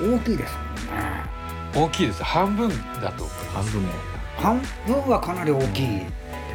[0.00, 0.60] 大きいですも
[0.94, 1.39] んね
[1.74, 2.22] 大きいです。
[2.22, 2.68] 半分
[3.00, 3.70] だと思います。
[3.70, 3.92] 半分も
[4.36, 6.06] 半分はかなり大きいで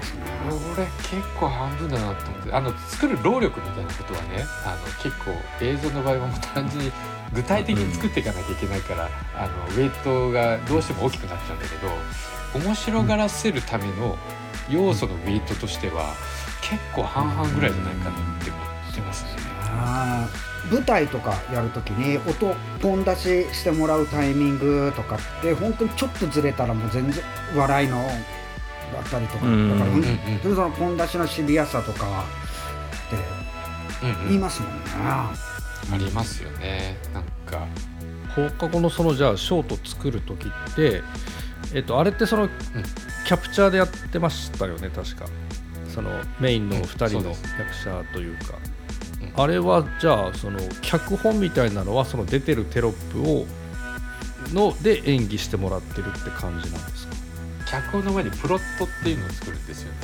[0.01, 2.53] すね、これ結構半分だなと思って。
[2.53, 5.31] あの作る労力みたいなことはねあの結構
[5.61, 6.91] 映像の場合はもう単純に
[7.33, 11.75] 具体的に作っていかなきゃいけないから、あのウェイトがどうしても大きくなっちゃうんだけ
[12.57, 14.17] ど面白がらせるための
[14.69, 16.13] 要素のウェイトとしては
[16.61, 18.55] 結構半々ぐらいじゃないかなって思ってますね。
[18.55, 18.64] あー
[20.71, 27.23] 舞台とかやるときに音ポン出ししてもらうタイミングとかって本当にちょっとずれたらもう全然
[27.55, 29.69] 笑いのだったりとか、うん。
[29.71, 32.25] だから本うんうん当にそのポン出しのシビアさとか
[33.07, 33.09] っ
[34.01, 34.27] てうんうん。
[34.29, 34.79] 言いますもんね。
[34.95, 35.33] あ
[35.97, 36.97] りますよね。
[37.13, 37.67] なんか。
[38.35, 41.01] 放課後のそのじゃあショート作る時って、
[41.73, 42.49] えっと、あれってその、
[43.25, 45.25] キャプチャーでやってましたよね確か。
[45.87, 46.11] その
[46.41, 48.74] メインの2人の役者というか、うん
[49.37, 53.45] あれはじゃあその脚本みたいなのはその出てるテロップを
[54.53, 57.15] ので演技してもらってるって感じなんですか？
[57.67, 59.97] 脚本の前にプロットっていうのを作るんですよね。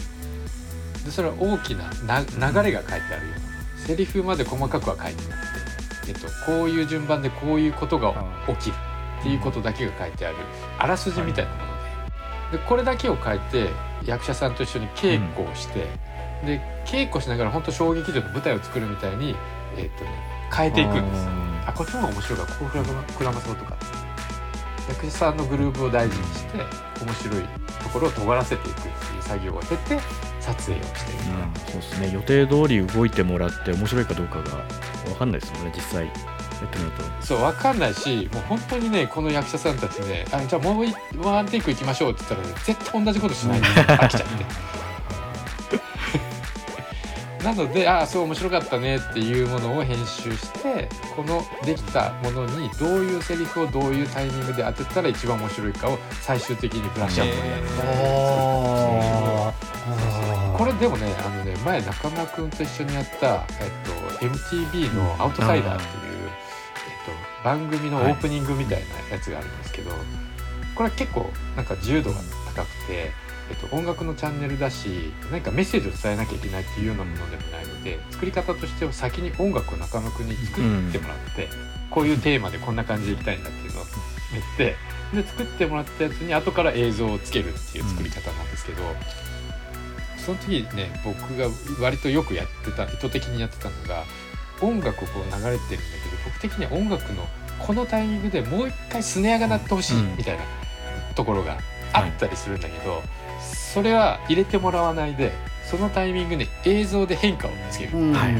[1.05, 2.27] でそれは大きなな流
[2.67, 3.33] れが書いてあるよ。
[3.37, 8.13] うなセリフまで細かくは書いてなくて、えっと、こういう順番でこういうことが
[8.47, 8.75] 起きる
[9.21, 10.35] っていうことだけが書いてある
[10.77, 11.65] あらすじみたいなもの
[12.51, 12.57] で。
[12.57, 13.69] でこれだけを書いて
[14.03, 15.87] 役者さんと一緒に稽古をして、
[16.45, 19.35] で稽古しながら本当小劇場の舞台を作るみたいに、
[19.77, 20.11] えっとね、
[20.55, 21.27] 変えていくんです。
[21.67, 23.75] あこっちの方が面白いからこう膨らまそうとか。
[24.89, 26.57] 役者さんのグルーブを大事にして
[27.01, 27.43] 面白い
[27.81, 29.99] ところを尖らせていくっていう作業を経て
[30.41, 31.23] 撮影をしていく、
[31.71, 32.11] そうですね。
[32.11, 34.65] 予定通り動いてもらって面白いかどうかが
[35.05, 36.05] 分かんないですもんね実際。
[36.07, 37.03] やってみると。
[37.25, 40.93] そう分かんないしもう本当にねこの役者さんたちねあじゃあもうい
[41.23, 43.59] ワンテイク行きましょうって言ったらね絶対同じことしない。
[43.59, 44.45] んで飽きちゃって。
[47.43, 57.63] なのでああそう面白かったねっていうものを編集してこのできたものにどういうセリフをどういうタイミングで当てたら一番面白いかを最終的にブラッシュアップでやる。
[57.63, 59.53] みたいな
[60.57, 63.71] これでもねあのね前中村君と一緒にやった、えっ
[64.19, 66.31] と、MTV の「アウトサイダー」っていう、えっ
[67.41, 69.89] と、番組のオープニングみたいなやつがあるんですけど
[70.75, 72.17] これは結構なんか自由度が
[72.55, 73.11] 高くて、
[73.51, 81.49] えっと、音楽のチャンネルだし何かメッセージを伝えなきゃいけないっていうようなものでもないので作り方としては先に音楽を中野くんに作ってもらって、
[81.89, 83.83] こういうテーマでこんな感じでいきたいんだっていうのを
[84.31, 84.75] 言って
[85.13, 88.81] で作ってもらったやつに後から映像をつけるっていう作り方なんですけど、
[90.17, 91.47] その時ね僕が
[91.81, 94.05] 割とよくやってた意図的にやってたのが
[94.61, 95.81] 音楽をこう流れてるんだけど
[96.23, 97.27] 僕的には音楽の
[97.59, 100.43] このタイミングでもう一回スネアが鳴ってほしいみたいな
[101.15, 101.59] ところが
[101.93, 103.03] あったりするんだけど、
[103.41, 105.31] それは入れてもらわないで
[105.65, 107.97] そのタイミングに映像で変化をつける。
[107.97, 108.13] うん。
[108.13, 108.35] はい。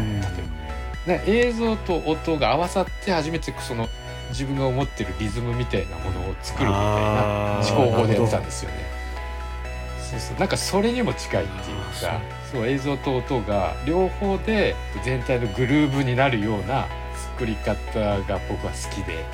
[1.08, 3.88] で映像と音が合わさって初めてその
[4.30, 7.76] 自分が思ってるリズムみたいなものを作るみたいなあー。
[7.76, 8.78] 思考法でやってたんですよね。
[10.12, 10.40] そうそう。
[10.40, 12.22] なんかそれにも近いっていうか
[12.52, 16.88] そう映像と音が両方で全体のグルーブになるような
[17.34, 19.26] 作り方が僕は好きで。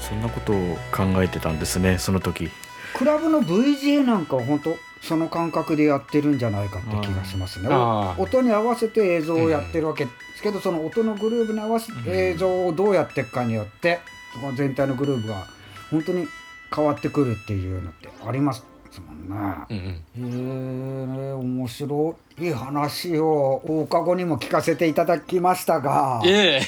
[0.00, 2.50] そんなことを考えてたんですねその時。
[2.92, 7.68] クラブの VJ なんかは本当その感覚でやってるんじゃないかって気がしますね。
[7.70, 14.00] あー音に合わせて映像をやってるわけですけど、その音のグルーブに合わせて映像をどうやっていくかによって
[14.32, 15.46] その全体のグルーブが
[15.90, 16.26] 本当に
[16.74, 18.64] 変わってくるっていうのってあります
[19.00, 19.66] もんね。
[19.70, 26.22] うんうんへえ面白い話を放課後にも聞かせていただきましたが。
[26.24, 26.62] いえ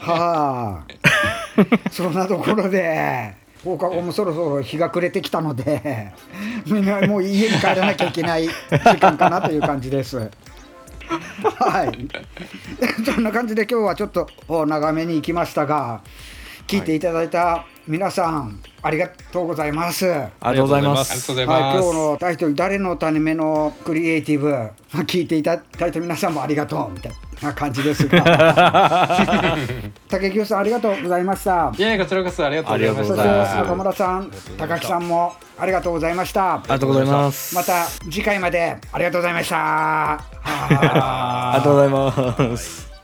[0.00, 0.82] は
[1.86, 6.12] い、 そんなところで放課後もそろそろ日が暮れてきたので
[6.66, 10.30] みんなもう家に帰らなきゃいけない時間かなという感じです。
[11.58, 12.08] はい、
[13.04, 14.28] そんな感じで今日はちょっと
[14.66, 16.00] 長めに行きましたが
[16.66, 20.12] 聞いていただいた皆さん、ありがとうございます。
[20.12, 21.78] ありがとうございまありがすとうございはい、ます。
[21.78, 24.50] 今日のタイトル「誰の種目のクリエイティブ」
[25.06, 29.56] 聞いていただいた皆さんもありがとうみたいな感じですが。
[30.08, 31.72] 竹清さんありがとうございました。
[31.76, 33.56] いえこちらこそありがとうございましそしてた。
[33.56, 36.54] 中村さん高木さんもありがとうございました。
[36.54, 37.54] ありがとうございます。
[37.54, 39.56] また次回までありがとうございました。
[40.44, 42.95] ありがとうございます